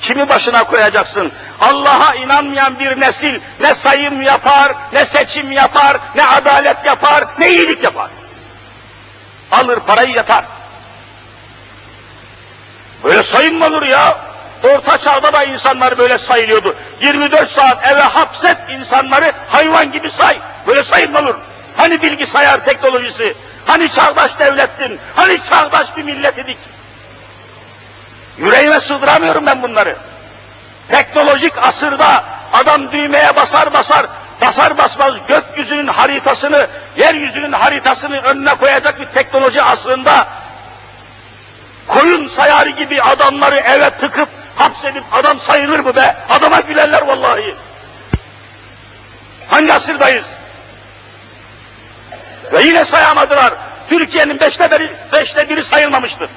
Kimi 0.03 0.29
başına 0.29 0.65
koyacaksın? 0.65 1.33
Allah'a 1.61 2.15
inanmayan 2.15 2.79
bir 2.79 3.01
nesil 3.01 3.41
ne 3.61 3.75
sayım 3.75 4.23
yapar, 4.23 4.73
ne 4.93 5.07
seçim 5.07 5.53
yapar, 5.53 5.97
ne 6.15 6.27
adalet 6.27 6.87
yapar, 6.87 7.25
ne 7.39 7.51
iyilik 7.51 7.85
yapar. 7.85 8.11
Alır 9.53 9.81
parayı 9.81 10.11
yatar. 10.11 10.45
Böyle 13.05 13.23
sayım 13.23 13.59
mı 13.59 13.67
olur 13.67 13.83
ya? 13.83 14.19
Orta 14.63 14.99
çağda 14.99 15.33
da 15.33 15.45
insanlar 15.45 15.99
böyle 15.99 16.19
sayılıyordu. 16.19 16.77
24 17.01 17.51
saat 17.51 17.87
eve 17.87 18.03
hapset 18.03 18.57
insanları 18.69 19.33
hayvan 19.49 19.93
gibi 19.93 20.11
say. 20.11 20.41
Böyle 20.67 20.85
sayım 20.85 21.13
mı 21.13 21.19
olur? 21.19 21.35
Hani 21.77 22.03
bilgisayar 22.03 22.65
teknolojisi? 22.65 23.35
Hani 23.67 23.93
çağdaş 23.93 24.39
devlettin? 24.39 25.01
Hani 25.17 25.41
çağdaş 25.51 25.97
bir 25.97 26.03
millet 26.03 26.39
idik? 26.39 26.59
Yüreğime 28.39 28.81
sığdıramıyorum 28.81 29.47
ben 29.47 29.63
bunları. 29.63 29.97
Teknolojik 30.89 31.59
asırda 31.59 32.25
adam 32.53 32.93
düğmeye 32.93 33.37
basar 33.37 33.73
basar, 33.73 34.07
basar 34.41 34.79
basmaz 34.79 35.15
gökyüzünün 35.29 35.87
haritasını, 35.87 36.67
yeryüzünün 36.97 37.53
haritasını 37.53 38.21
önüne 38.21 38.55
koyacak 38.55 39.01
bir 39.01 39.07
teknoloji 39.07 39.63
asrında 39.63 40.27
koyun 41.89 42.29
sayarı 42.29 42.71
gibi 42.71 43.03
adamları 43.03 43.57
eve 43.57 43.91
tıkıp 43.91 44.29
hapsedip 44.57 45.05
adam 45.13 45.41
sayılır 45.41 45.81
mı 45.81 45.97
be? 45.97 46.17
Adama 46.29 46.61
gülerler 46.61 47.03
vallahi. 47.03 47.55
Hangi 49.49 49.73
asırdayız? 49.73 50.27
Ve 52.53 52.63
yine 52.63 52.85
sayamadılar. 52.85 53.55
Türkiye'nin 53.89 54.41
beşte 54.41 54.71
biri, 54.71 54.93
beşte 55.13 55.49
biri 55.49 55.65
sayılmamıştır. 55.65 56.31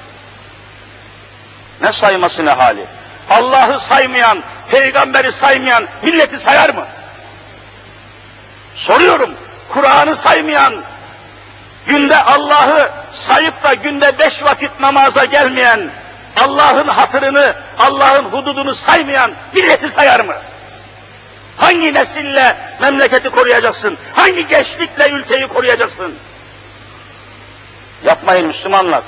Ne 1.80 1.92
sayması 1.92 2.46
ne 2.46 2.50
hali? 2.50 2.84
Allah'ı 3.30 3.80
saymayan, 3.80 4.42
peygamberi 4.70 5.32
saymayan 5.32 5.84
milleti 6.02 6.38
sayar 6.38 6.70
mı? 6.70 6.86
Soruyorum, 8.74 9.34
Kur'an'ı 9.68 10.16
saymayan, 10.16 10.74
günde 11.86 12.22
Allah'ı 12.22 12.90
sayıp 13.12 13.62
da 13.62 13.74
günde 13.74 14.18
beş 14.18 14.44
vakit 14.44 14.80
namaza 14.80 15.24
gelmeyen, 15.24 15.90
Allah'ın 16.36 16.88
hatırını, 16.88 17.54
Allah'ın 17.78 18.24
hududunu 18.24 18.74
saymayan 18.74 19.30
milleti 19.54 19.90
sayar 19.90 20.20
mı? 20.20 20.34
Hangi 21.56 21.94
nesille 21.94 22.56
memleketi 22.80 23.30
koruyacaksın? 23.30 23.98
Hangi 24.14 24.48
gençlikle 24.48 25.08
ülkeyi 25.08 25.46
koruyacaksın? 25.46 26.14
Yapmayın 28.04 28.46
Müslümanlar. 28.46 29.02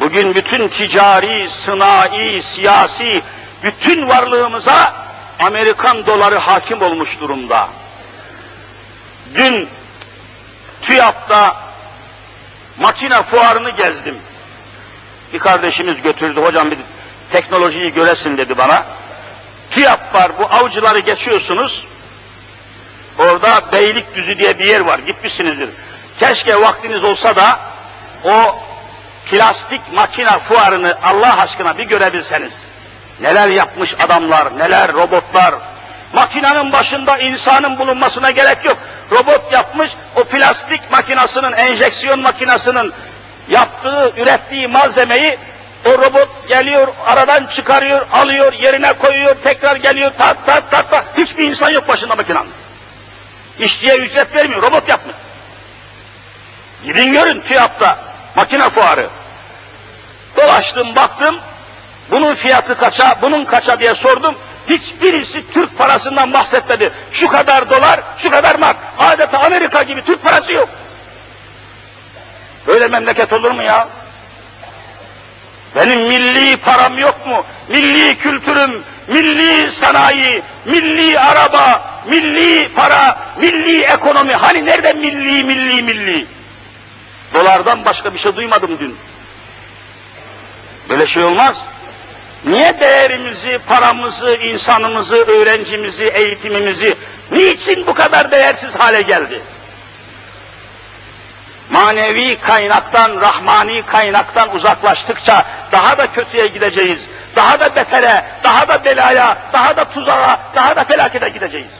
Bugün 0.00 0.34
bütün 0.34 0.68
ticari, 0.68 1.50
sınai, 1.50 2.42
siyasi, 2.42 3.22
bütün 3.62 4.08
varlığımıza 4.08 4.94
Amerikan 5.38 6.06
doları 6.06 6.38
hakim 6.38 6.82
olmuş 6.82 7.20
durumda. 7.20 7.68
Dün 9.34 9.68
TÜYAP'ta 10.82 11.56
makine 12.78 13.22
fuarını 13.22 13.70
gezdim. 13.70 14.18
Bir 15.32 15.38
kardeşimiz 15.38 16.02
götürdü, 16.02 16.40
hocam 16.40 16.70
bir 16.70 16.78
teknolojiyi 17.32 17.92
göresin 17.92 18.36
dedi 18.36 18.58
bana. 18.58 18.84
TÜYAP 19.70 20.14
var, 20.14 20.32
bu 20.38 20.44
avcıları 20.44 20.98
geçiyorsunuz. 20.98 21.84
Orada 23.18 23.72
Beylikdüzü 23.72 24.38
diye 24.38 24.58
bir 24.58 24.64
yer 24.64 24.80
var, 24.80 24.98
gitmişsinizdir. 24.98 25.70
Keşke 26.18 26.60
vaktiniz 26.60 27.04
olsa 27.04 27.36
da 27.36 27.60
o 28.24 28.56
plastik 29.30 29.92
makine 29.92 30.38
fuarını 30.38 30.98
Allah 31.02 31.40
aşkına 31.40 31.78
bir 31.78 31.84
görebilseniz. 31.84 32.62
Neler 33.20 33.48
yapmış 33.48 33.94
adamlar, 34.00 34.58
neler 34.58 34.92
robotlar. 34.92 35.54
Makinenin 36.12 36.72
başında 36.72 37.18
insanın 37.18 37.78
bulunmasına 37.78 38.30
gerek 38.30 38.64
yok. 38.64 38.78
Robot 39.10 39.52
yapmış, 39.52 39.90
o 40.16 40.24
plastik 40.24 40.90
makinasının, 40.90 41.52
enjeksiyon 41.52 42.20
makinasının 42.20 42.92
yaptığı, 43.48 44.12
ürettiği 44.16 44.68
malzemeyi 44.68 45.38
o 45.84 45.90
robot 45.90 46.48
geliyor, 46.48 46.88
aradan 47.06 47.46
çıkarıyor, 47.46 48.06
alıyor, 48.12 48.52
yerine 48.52 48.92
koyuyor, 48.92 49.36
tekrar 49.44 49.76
geliyor, 49.76 50.10
tat 50.18 50.46
tat 50.46 50.70
tat 50.70 50.90
tat. 50.90 51.04
Hiçbir 51.16 51.48
insan 51.48 51.70
yok 51.70 51.88
başında 51.88 52.16
makinenin. 52.16 52.50
İşçiye 53.58 53.96
ücret 53.96 54.34
vermiyor, 54.34 54.62
robot 54.62 54.88
yapmış. 54.88 55.16
Gidin 56.84 57.12
görün 57.12 57.40
TÜYAP'ta, 57.40 57.98
makine 58.36 58.70
fuarı. 58.70 59.08
Dolaştım, 60.36 60.96
baktım, 60.96 61.38
bunun 62.10 62.34
fiyatı 62.34 62.78
kaça, 62.78 63.16
bunun 63.22 63.44
kaça 63.44 63.80
diye 63.80 63.94
sordum. 63.94 64.34
Hiçbirisi 64.68 65.52
Türk 65.52 65.78
parasından 65.78 66.32
bahsetmedi. 66.32 66.92
Şu 67.12 67.28
kadar 67.28 67.70
dolar, 67.70 68.00
şu 68.18 68.30
kadar 68.30 68.54
mark. 68.54 68.76
Adeta 68.98 69.38
Amerika 69.38 69.82
gibi 69.82 70.04
Türk 70.04 70.22
parası 70.22 70.52
yok. 70.52 70.68
Böyle 72.66 72.88
memleket 72.88 73.32
olur 73.32 73.50
mu 73.50 73.62
ya? 73.62 73.88
Benim 75.76 76.00
milli 76.00 76.56
param 76.56 76.98
yok 76.98 77.26
mu? 77.26 77.44
Milli 77.68 78.18
kültürüm, 78.18 78.82
milli 79.08 79.70
sanayi, 79.70 80.42
milli 80.64 81.20
araba, 81.20 81.82
milli 82.06 82.68
para, 82.74 83.18
milli 83.36 83.82
ekonomi. 83.82 84.32
Hani 84.32 84.66
nerede 84.66 84.92
milli, 84.92 85.44
milli, 85.44 85.82
milli? 85.82 86.26
Dolardan 87.34 87.84
başka 87.84 88.14
bir 88.14 88.18
şey 88.18 88.36
duymadım 88.36 88.78
dün. 88.78 88.96
Böyle 90.90 91.06
şey 91.06 91.24
olmaz. 91.24 91.56
Niye 92.44 92.80
değerimizi, 92.80 93.58
paramızı, 93.66 94.34
insanımızı, 94.34 95.16
öğrencimizi, 95.16 96.04
eğitimimizi 96.04 96.96
niçin 97.30 97.86
bu 97.86 97.94
kadar 97.94 98.30
değersiz 98.30 98.74
hale 98.74 99.02
geldi? 99.02 99.42
Manevi 101.70 102.40
kaynaktan, 102.40 103.20
rahmani 103.20 103.82
kaynaktan 103.82 104.56
uzaklaştıkça 104.56 105.44
daha 105.72 105.98
da 105.98 106.12
kötüye 106.12 106.46
gideceğiz. 106.46 107.06
Daha 107.36 107.60
da 107.60 107.76
betere, 107.76 108.24
daha 108.44 108.68
da 108.68 108.84
belaya, 108.84 109.38
daha 109.52 109.76
da 109.76 109.84
tuzağa, 109.84 110.40
daha 110.54 110.76
da 110.76 110.84
felakete 110.84 111.28
gideceğiz. 111.28 111.70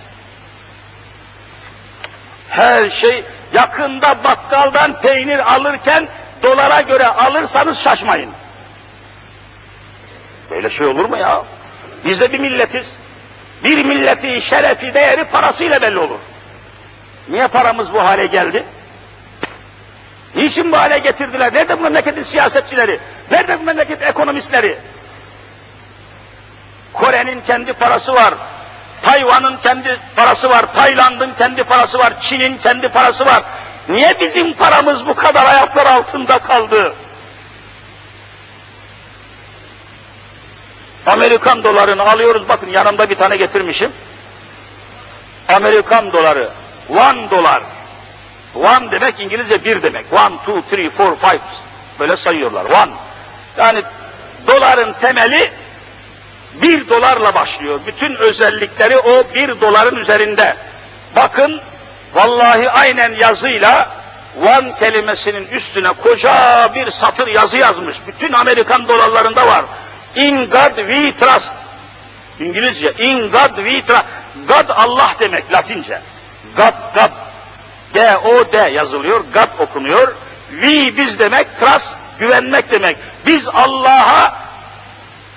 Her 2.48 2.90
şey 2.90 3.24
yakında 3.54 4.24
bakkaldan 4.24 5.00
peynir 5.00 5.54
alırken 5.54 6.08
dolara 6.42 6.80
göre 6.80 7.06
alırsanız 7.06 7.78
şaşmayın. 7.78 8.30
Böyle 10.50 10.70
şey 10.70 10.86
olur 10.86 11.04
mu 11.04 11.16
ya? 11.16 11.42
Biz 12.04 12.20
de 12.20 12.32
bir 12.32 12.38
milletiz. 12.38 12.92
Bir 13.64 13.84
milleti 13.84 14.42
şerefi, 14.42 14.94
değeri 14.94 15.24
parasıyla 15.24 15.82
belli 15.82 15.98
olur. 15.98 16.18
Niye 17.28 17.46
paramız 17.48 17.92
bu 17.92 18.00
hale 18.04 18.26
geldi? 18.26 18.64
Niçin 20.34 20.72
bu 20.72 20.76
hale 20.76 20.98
getirdiler? 20.98 21.54
Nerede 21.54 21.78
bu 21.78 21.82
memleketin 21.82 22.22
siyasetçileri? 22.22 23.00
Nerede 23.30 23.60
bu 23.60 23.64
memleket 23.64 24.02
ekonomistleri? 24.02 24.78
Kore'nin 26.92 27.40
kendi 27.40 27.72
parası 27.72 28.14
var. 28.14 28.34
Tayvan'ın 29.04 29.56
kendi 29.56 29.98
parası 30.16 30.50
var. 30.50 30.74
Tayland'ın 30.74 31.32
kendi 31.38 31.64
parası 31.64 31.98
var. 31.98 32.20
Çin'in 32.20 32.58
kendi 32.58 32.88
parası 32.88 33.26
var. 33.26 33.42
Niye 33.88 34.20
bizim 34.20 34.52
paramız 34.52 35.06
bu 35.06 35.14
kadar 35.14 35.44
ayaklar 35.44 35.86
altında 35.86 36.38
kaldı? 36.38 36.94
Amerikan 41.06 41.64
dolarını 41.64 42.02
alıyoruz. 42.02 42.48
Bakın 42.48 42.68
yanımda 42.70 43.10
bir 43.10 43.14
tane 43.14 43.36
getirmişim. 43.36 43.92
Amerikan 45.48 46.12
doları. 46.12 46.50
One 46.88 47.30
dolar. 47.30 47.62
One 48.54 48.90
demek 48.90 49.20
İngilizce 49.20 49.64
bir 49.64 49.82
demek. 49.82 50.12
One, 50.12 50.36
two, 50.46 50.62
three, 50.70 50.90
four, 50.90 51.16
five. 51.16 51.40
Böyle 51.98 52.16
sayıyorlar. 52.16 52.64
One. 52.64 52.90
Yani 53.56 53.82
doların 54.46 54.92
temeli 55.00 55.50
bir 56.62 56.88
dolarla 56.88 57.34
başlıyor. 57.34 57.80
Bütün 57.86 58.14
özellikleri 58.14 58.98
o 58.98 59.24
bir 59.34 59.60
doların 59.60 59.96
üzerinde. 59.96 60.56
Bakın 61.16 61.60
vallahi 62.14 62.70
aynen 62.70 63.14
yazıyla 63.14 63.88
one 64.42 64.74
kelimesinin 64.78 65.46
üstüne 65.46 65.92
koca 65.92 66.70
bir 66.74 66.90
satır 66.90 67.26
yazı 67.26 67.56
yazmış. 67.56 67.96
Bütün 68.06 68.32
Amerikan 68.32 68.88
dolarlarında 68.88 69.46
var. 69.46 69.64
In 70.14 70.36
God 70.46 70.76
we 70.76 71.12
trust. 71.16 71.52
İngilizce 72.40 72.92
in 72.92 73.30
God 73.30 73.56
we 73.56 73.82
trust. 73.86 74.04
God 74.48 74.68
Allah 74.68 75.16
demek 75.20 75.52
Latince. 75.52 76.00
God, 76.56 76.74
God. 76.94 77.10
G-O-D 77.94 78.70
yazılıyor, 78.70 79.24
God 79.34 79.58
okunuyor. 79.58 80.14
We 80.50 80.96
biz 80.96 81.18
demek, 81.18 81.46
trust 81.60 81.94
güvenmek 82.18 82.70
demek. 82.70 82.96
Biz 83.26 83.48
Allah'a 83.48 84.43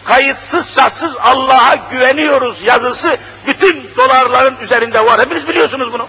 kayıtsız 0.08 0.76
şartsız 0.76 1.16
Allah'a 1.24 1.76
güveniyoruz 1.92 2.64
yazısı 2.64 3.18
bütün 3.48 3.92
dolarların 3.98 4.58
üzerinde 4.62 5.06
var. 5.06 5.22
Hepiniz 5.22 5.48
biliyorsunuz 5.48 5.94
bunu. 5.94 6.08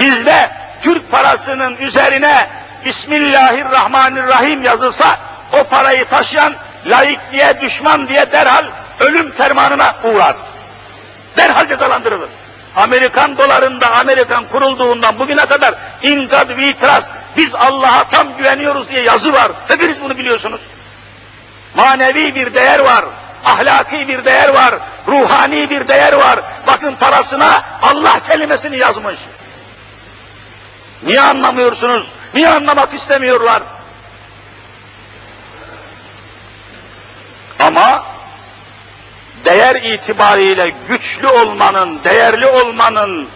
Bizde 0.00 0.50
Türk 0.82 1.10
parasının 1.10 1.76
üzerine 1.76 2.48
Bismillahirrahmanirrahim 2.84 4.62
yazılsa 4.62 5.20
o 5.52 5.64
parayı 5.64 6.04
taşıyan 6.04 6.54
laikliğe 6.86 7.60
düşman 7.60 8.08
diye 8.08 8.32
derhal 8.32 8.64
ölüm 9.00 9.30
fermanına 9.30 9.96
uğrar. 10.04 10.36
Derhal 11.36 11.68
cezalandırılır. 11.68 12.28
Amerikan 12.76 13.38
dolarında 13.38 13.90
Amerikan 13.90 14.44
kurulduğundan 14.44 15.18
bugüne 15.18 15.46
kadar 15.46 15.74
in 16.02 16.28
God 16.28 16.48
we 16.48 16.74
trust, 16.76 17.08
biz 17.36 17.54
Allah'a 17.54 18.04
tam 18.04 18.36
güveniyoruz 18.36 18.88
diye 18.88 19.02
yazı 19.02 19.32
var. 19.32 19.52
Hepiniz 19.68 20.00
bunu 20.00 20.18
biliyorsunuz. 20.18 20.60
Manevi 21.74 22.34
bir 22.34 22.54
değer 22.54 22.78
var, 22.78 23.04
ahlaki 23.44 24.08
bir 24.08 24.24
değer 24.24 24.48
var, 24.48 24.74
ruhani 25.08 25.70
bir 25.70 25.88
değer 25.88 26.12
var. 26.12 26.40
Bakın 26.66 26.94
parasına 26.94 27.62
Allah 27.82 28.20
kelimesini 28.28 28.76
yazmış. 28.78 29.18
Niye 31.02 31.20
anlamıyorsunuz? 31.20 32.06
Niye 32.34 32.48
anlamak 32.48 32.94
istemiyorlar? 32.94 33.62
Ama 37.58 38.04
değer 39.44 39.82
itibariyle 39.82 40.74
güçlü 40.88 41.28
olmanın, 41.28 42.00
değerli 42.04 42.46
olmanın, 42.46 43.28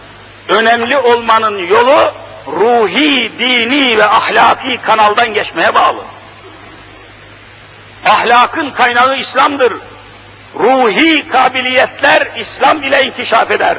önemli 0.47 0.97
olmanın 0.97 1.57
yolu 1.57 2.13
ruhi, 2.47 3.31
dini 3.39 3.97
ve 3.97 4.05
ahlaki 4.05 4.77
kanaldan 4.77 5.33
geçmeye 5.33 5.75
bağlı. 5.75 6.01
Ahlakın 8.05 8.71
kaynağı 8.71 9.17
İslam'dır. 9.17 9.73
Ruhi 10.59 11.29
kabiliyetler 11.29 12.27
İslam 12.37 12.83
ile 12.83 13.03
inkişaf 13.05 13.51
eder. 13.51 13.77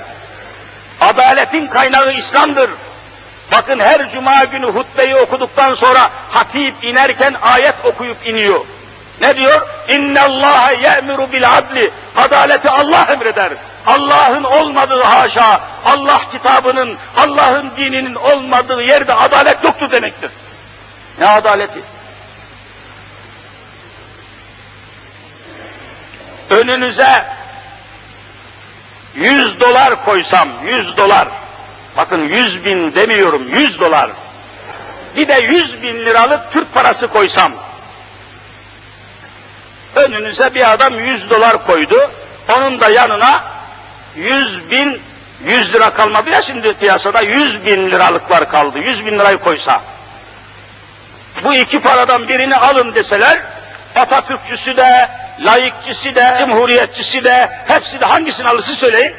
Adaletin 1.00 1.66
kaynağı 1.66 2.12
İslam'dır. 2.12 2.70
Bakın 3.52 3.80
her 3.80 4.10
cuma 4.10 4.44
günü 4.44 4.66
hutbeyi 4.66 5.16
okuduktan 5.16 5.74
sonra 5.74 6.10
hatip 6.30 6.74
inerken 6.82 7.34
ayet 7.42 7.74
okuyup 7.84 8.26
iniyor. 8.26 8.64
Ne 9.20 9.36
diyor? 9.36 9.66
İnne 9.88 10.20
Allah 10.20 10.70
ye'muru 10.82 11.32
bil 11.32 11.56
adli. 11.56 11.90
Adaleti 12.16 12.70
Allah 12.70 13.06
emreder. 13.12 13.52
Allah'ın 13.86 14.44
olmadığı 14.44 15.02
haşa, 15.02 15.60
Allah 15.84 16.20
kitabının, 16.32 16.96
Allah'ın 17.16 17.70
dininin 17.76 18.14
olmadığı 18.14 18.82
yerde 18.82 19.14
adalet 19.14 19.64
yoktur 19.64 19.90
demektir. 19.90 20.30
Ne 21.18 21.28
adaleti? 21.28 21.80
Önünüze 26.51 27.26
100 29.14 29.61
dolar 29.61 30.05
koysam, 30.05 30.48
100 30.64 30.96
dolar, 30.96 31.28
bakın 31.96 32.24
100 32.24 32.64
bin 32.64 32.94
demiyorum, 32.94 33.48
100 33.48 33.80
dolar, 33.80 34.11
bir 35.16 35.28
de 35.28 35.34
100 35.34 35.82
bin 35.82 35.94
liralık 35.94 36.53
Türk 36.53 36.74
parası 36.74 37.09
koysam, 37.09 37.53
önünüze 39.94 40.55
bir 40.55 40.72
adam 40.72 40.98
100 40.98 41.30
dolar 41.30 41.66
koydu, 41.66 42.11
onun 42.57 42.80
da 42.80 42.88
yanına 42.88 43.44
100 44.16 44.70
bin, 44.70 45.01
100 45.44 45.74
lira 45.74 45.90
kalmadı 45.90 46.30
ya 46.30 46.42
şimdi 46.42 46.74
piyasada. 46.74 47.20
100 47.20 47.66
bin 47.66 47.90
liralıklar 47.90 48.51
kaldı, 48.51 48.78
100 48.78 49.07
bin 49.07 49.18
lirayı 49.18 49.38
koysa, 49.38 49.82
bu 51.44 51.55
iki 51.55 51.80
paradan 51.80 52.28
birini 52.28 52.57
alın 52.57 52.94
deseler, 52.94 53.40
Atatürkçüsü 53.97 54.76
de, 54.76 55.09
laikçisi 55.41 56.14
de, 56.14 56.34
cumhuriyetçisi 56.38 57.24
de, 57.24 57.51
hepsi 57.66 58.01
de 58.01 58.05
hangisini 58.05 58.49
alırsın 58.49 58.74
söyleyin. 58.74 59.12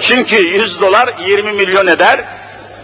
Çünkü 0.00 0.36
100 0.36 0.80
dolar 0.80 1.14
20 1.26 1.52
milyon 1.52 1.86
eder 1.86 2.24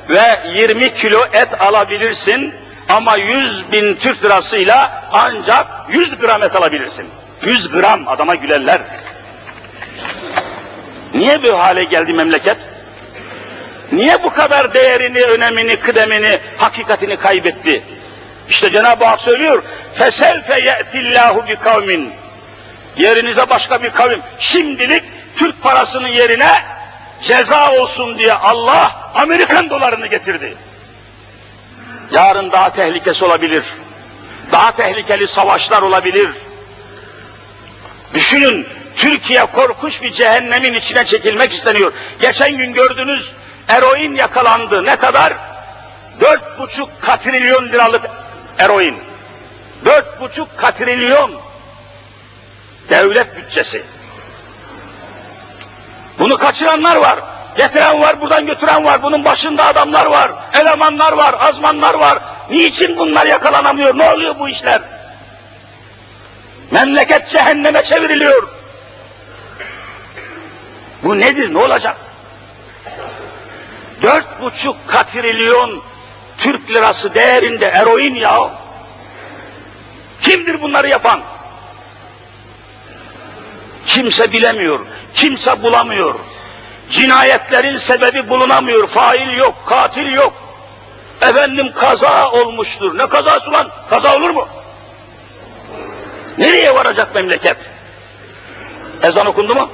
ve 0.09 0.41
20 0.55 0.95
kilo 0.95 1.25
et 1.33 1.61
alabilirsin 1.63 2.55
ama 2.89 3.17
100 3.17 3.73
bin 3.73 3.95
Türk 3.95 4.25
lirasıyla 4.25 5.05
ancak 5.13 5.67
100 5.89 6.19
gram 6.19 6.43
et 6.43 6.57
alabilirsin. 6.57 7.07
100 7.43 7.69
gram 7.69 8.09
adama 8.09 8.35
gülerler. 8.35 8.81
Niye 11.15 11.43
bu 11.43 11.59
hale 11.59 11.85
geldi 11.85 12.13
memleket? 12.13 12.57
Niye 13.93 14.23
bu 14.23 14.31
kadar 14.33 14.75
değerini, 14.75 15.23
önemini, 15.23 15.77
kıdemini, 15.77 16.39
hakikatini 16.57 17.17
kaybetti? 17.17 17.83
İşte 18.49 18.71
Cenab-ı 18.71 19.05
Hak 19.05 19.21
söylüyor. 19.21 19.63
Feselfe 19.95 20.61
ye'tillahu 20.61 21.49
bi 21.49 21.57
kavmin. 21.57 22.13
Yerinize 22.97 23.51
başka 23.51 23.83
bir 23.83 23.91
kavim. 23.91 24.21
Şimdilik 24.39 25.03
Türk 25.37 25.63
parasının 25.63 26.09
yerine 26.09 26.65
ceza 27.23 27.73
olsun 27.73 28.19
diye 28.19 28.33
Allah 28.33 29.11
Amerikan 29.15 29.71
dolarını 29.71 30.07
getirdi. 30.07 30.57
Yarın 32.13 32.53
daha 32.53 32.71
tehlikesi 32.71 33.25
olabilir. 33.25 33.65
Daha 34.53 34.73
tehlikeli 34.73 35.27
savaşlar 35.27 35.83
olabilir. 35.83 36.31
Düşünün 38.15 38.67
Türkiye 38.97 39.47
korkunç 39.47 40.03
bir 40.03 40.11
cehennemin 40.11 40.75
içine 40.75 41.05
çekilmek 41.05 41.53
isteniyor. 41.53 41.93
Geçen 42.21 42.57
gün 42.57 42.73
gördünüz 42.73 43.33
eroin 43.69 44.15
yakalandı. 44.15 44.85
Ne 44.85 44.97
kadar? 44.97 45.33
Dört 46.21 46.59
buçuk 46.59 47.03
katrilyon 47.03 47.69
liralık 47.69 48.11
eroin. 48.59 48.97
Dört 49.85 50.21
buçuk 50.21 50.57
katrilyon 50.57 51.31
devlet 52.91 53.37
bütçesi. 53.37 53.83
Bunu 56.19 56.39
kaçıranlar 56.39 56.97
var. 56.97 57.21
Getiren 57.57 58.01
var, 58.01 58.21
buradan 58.21 58.47
götüren 58.47 58.85
var. 58.85 59.03
Bunun 59.03 59.25
başında 59.25 59.67
adamlar 59.67 60.07
var, 60.07 60.33
elemanlar 60.61 61.13
var, 61.13 61.35
azmanlar 61.41 61.95
var. 61.95 62.19
Niçin 62.51 62.99
bunlar 62.99 63.27
yakalanamıyor? 63.27 63.99
Ne 63.99 64.11
oluyor 64.11 64.35
bu 64.39 64.49
işler? 64.49 64.83
Memleket 66.71 67.29
cehenneme 67.29 67.83
çevriliyor. 67.83 68.49
Bu 71.03 71.21
nedir? 71.21 71.55
Ne 71.55 71.59
olacak? 71.59 71.97
Dört 74.03 74.43
buçuk 74.43 74.77
katrilyon 74.87 75.83
Türk 76.39 76.71
lirası 76.71 77.15
değerinde 77.15 77.67
eroin 77.67 78.15
ya. 78.15 78.51
Kimdir 80.21 80.63
bunları 80.63 80.89
yapan? 80.89 81.21
Kimse 83.87 84.33
bilemiyor, 84.33 84.81
kimse 85.15 85.63
bulamıyor. 85.63 86.15
Cinayetlerin 86.91 87.77
sebebi 87.77 88.29
bulunamıyor, 88.29 88.87
fail 88.89 89.37
yok, 89.37 89.55
katil 89.67 90.13
yok. 90.13 90.33
Efendim 91.21 91.73
kaza 91.75 92.31
olmuştur. 92.31 92.99
Ne 92.99 93.09
kazası 93.09 93.53
lan? 93.53 93.69
Kaza 93.91 94.17
olur 94.17 94.31
mu? 94.31 94.49
Nereye 96.39 96.75
varacak 96.75 97.15
memleket? 97.15 97.57
Ezan 99.03 99.27
okundu 99.27 99.55
mu? 99.55 99.71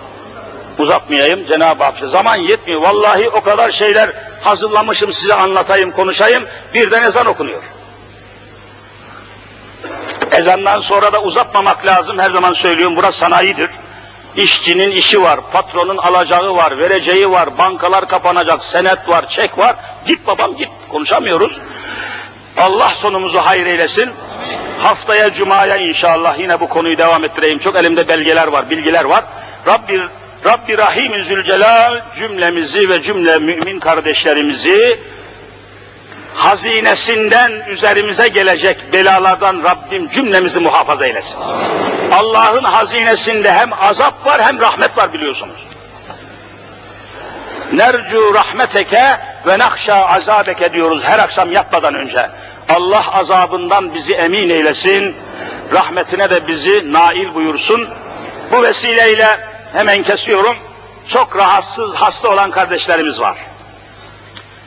Uzatmayayım 0.78 1.46
Cenab-ı 1.46 1.84
Hak. 1.84 1.94
Zaman 2.04 2.36
yetmiyor. 2.36 2.80
Vallahi 2.80 3.28
o 3.28 3.40
kadar 3.40 3.70
şeyler 3.70 4.10
hazırlamışım 4.40 5.12
size 5.12 5.34
anlatayım, 5.34 5.90
konuşayım. 5.90 6.44
Birden 6.74 7.02
ezan 7.02 7.26
okunuyor. 7.26 7.62
Ezandan 10.32 10.78
sonra 10.78 11.12
da 11.12 11.22
uzatmamak 11.22 11.86
lazım. 11.86 12.18
Her 12.18 12.30
zaman 12.30 12.52
söylüyorum 12.52 12.96
burası 12.96 13.18
sanayidir. 13.18 13.70
İşçinin 14.36 14.90
işi 14.90 15.22
var, 15.22 15.40
patronun 15.52 15.96
alacağı 15.96 16.56
var, 16.56 16.78
vereceği 16.78 17.30
var, 17.30 17.58
bankalar 17.58 18.08
kapanacak, 18.08 18.64
senet 18.64 19.08
var, 19.08 19.28
çek 19.28 19.58
var. 19.58 19.76
Git 20.06 20.26
babam 20.26 20.56
git, 20.56 20.68
konuşamıyoruz. 20.88 21.58
Allah 22.56 22.92
sonumuzu 22.94 23.38
hayır 23.38 23.66
eylesin. 23.66 24.10
Haftaya 24.78 25.30
Cuma'ya 25.30 25.76
inşallah 25.76 26.38
yine 26.38 26.60
bu 26.60 26.68
konuyu 26.68 26.98
devam 26.98 27.24
ettireyim. 27.24 27.58
Çok 27.58 27.76
elimde 27.76 28.08
belgeler 28.08 28.46
var, 28.46 28.70
bilgiler 28.70 29.04
var. 29.04 29.24
Rabbi, 29.66 30.02
Rabbi 30.46 30.78
Rahim 30.78 31.24
Zülcelal 31.24 32.00
cümlemizi 32.16 32.88
ve 32.88 33.02
cümle 33.02 33.38
mümin 33.38 33.80
kardeşlerimizi 33.80 34.98
hazinesinden 36.34 37.52
üzerimize 37.68 38.28
gelecek 38.28 38.92
belalardan 38.92 39.62
Rabbim 39.64 40.08
cümlemizi 40.08 40.60
muhafaza 40.60 41.06
eylesin. 41.06 41.38
Allah'ın 42.12 42.64
hazinesinde 42.64 43.52
hem 43.52 43.70
azap 43.72 44.26
var 44.26 44.42
hem 44.42 44.60
rahmet 44.60 44.98
var 44.98 45.12
biliyorsunuz. 45.12 45.66
Nercu 47.72 48.34
rahmeteke 48.34 49.16
ve 49.46 49.58
nakşa 49.58 49.94
azabeke 49.94 50.72
diyoruz 50.72 51.02
her 51.02 51.18
akşam 51.18 51.52
yatmadan 51.52 51.94
önce. 51.94 52.30
Allah 52.68 53.14
azabından 53.14 53.94
bizi 53.94 54.12
emin 54.12 54.50
eylesin, 54.50 55.16
rahmetine 55.72 56.30
de 56.30 56.46
bizi 56.46 56.92
nail 56.92 57.34
buyursun. 57.34 57.88
Bu 58.52 58.62
vesileyle 58.62 59.51
hemen 59.72 60.02
kesiyorum. 60.02 60.56
Çok 61.08 61.36
rahatsız, 61.36 61.94
hasta 61.94 62.28
olan 62.28 62.50
kardeşlerimiz 62.50 63.20
var. 63.20 63.36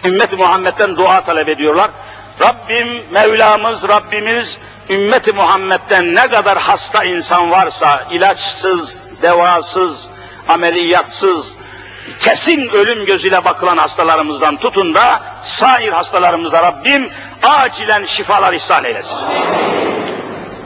Ümmet-i 0.05 0.35
Muhammed'den 0.35 0.97
dua 0.97 1.21
talep 1.21 1.49
ediyorlar. 1.49 1.91
Rabbim, 2.41 3.03
Mevlamız, 3.11 3.87
Rabbimiz 3.87 4.59
ümmeti 4.89 5.31
Muhammed'den 5.31 6.15
ne 6.15 6.27
kadar 6.27 6.57
hasta 6.57 7.03
insan 7.03 7.51
varsa 7.51 8.07
ilaçsız, 8.11 8.99
devasız, 9.21 10.07
ameliyatsız, 10.47 11.51
kesin 12.19 12.69
ölüm 12.69 13.05
gözüyle 13.05 13.45
bakılan 13.45 13.77
hastalarımızdan 13.77 14.57
tutun 14.57 14.95
da 14.95 15.21
sair 15.43 15.91
hastalarımıza 15.91 16.63
Rabbim 16.63 17.09
acilen 17.43 18.05
şifalar 18.05 18.53
ihsan 18.53 18.83
eylesin. 18.83 19.17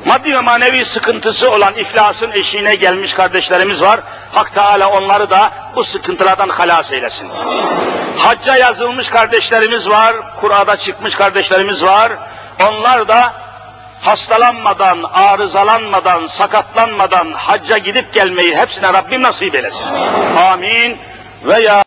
Maddi 0.06 0.36
ve 0.36 0.40
manevi 0.40 0.86
sıkıntısı 0.86 1.52
olan 1.52 1.74
iflasın 1.74 2.32
eşiğine 2.32 2.76
gelmiş 2.76 3.14
kardeşlerimiz 3.14 3.82
var. 3.82 4.00
Hak 4.32 4.54
Teala 4.54 4.90
onları 4.90 5.30
da 5.30 5.52
bu 5.76 5.84
sıkıntılardan 5.84 6.50
halas 6.50 6.92
eylesin. 6.92 7.30
Hacca 8.18 8.58
yazılmış 8.58 9.10
kardeşlerimiz 9.10 9.90
var, 9.90 10.16
Kur'a'da 10.40 10.78
çıkmış 10.78 11.16
kardeşlerimiz 11.16 11.84
var. 11.84 12.12
Onlar 12.68 13.08
da 13.08 13.34
hastalanmadan, 14.02 15.04
arızalanmadan, 15.14 16.26
sakatlanmadan 16.26 17.32
hacca 17.32 17.78
gidip 17.78 18.14
gelmeyi 18.14 18.56
hepsine 18.56 18.94
Rabbim 18.94 19.22
nasip 19.22 19.56
eylesin. 19.56 19.86
Amin. 20.52 20.98
Ve 21.44 21.62
ya 21.62 21.78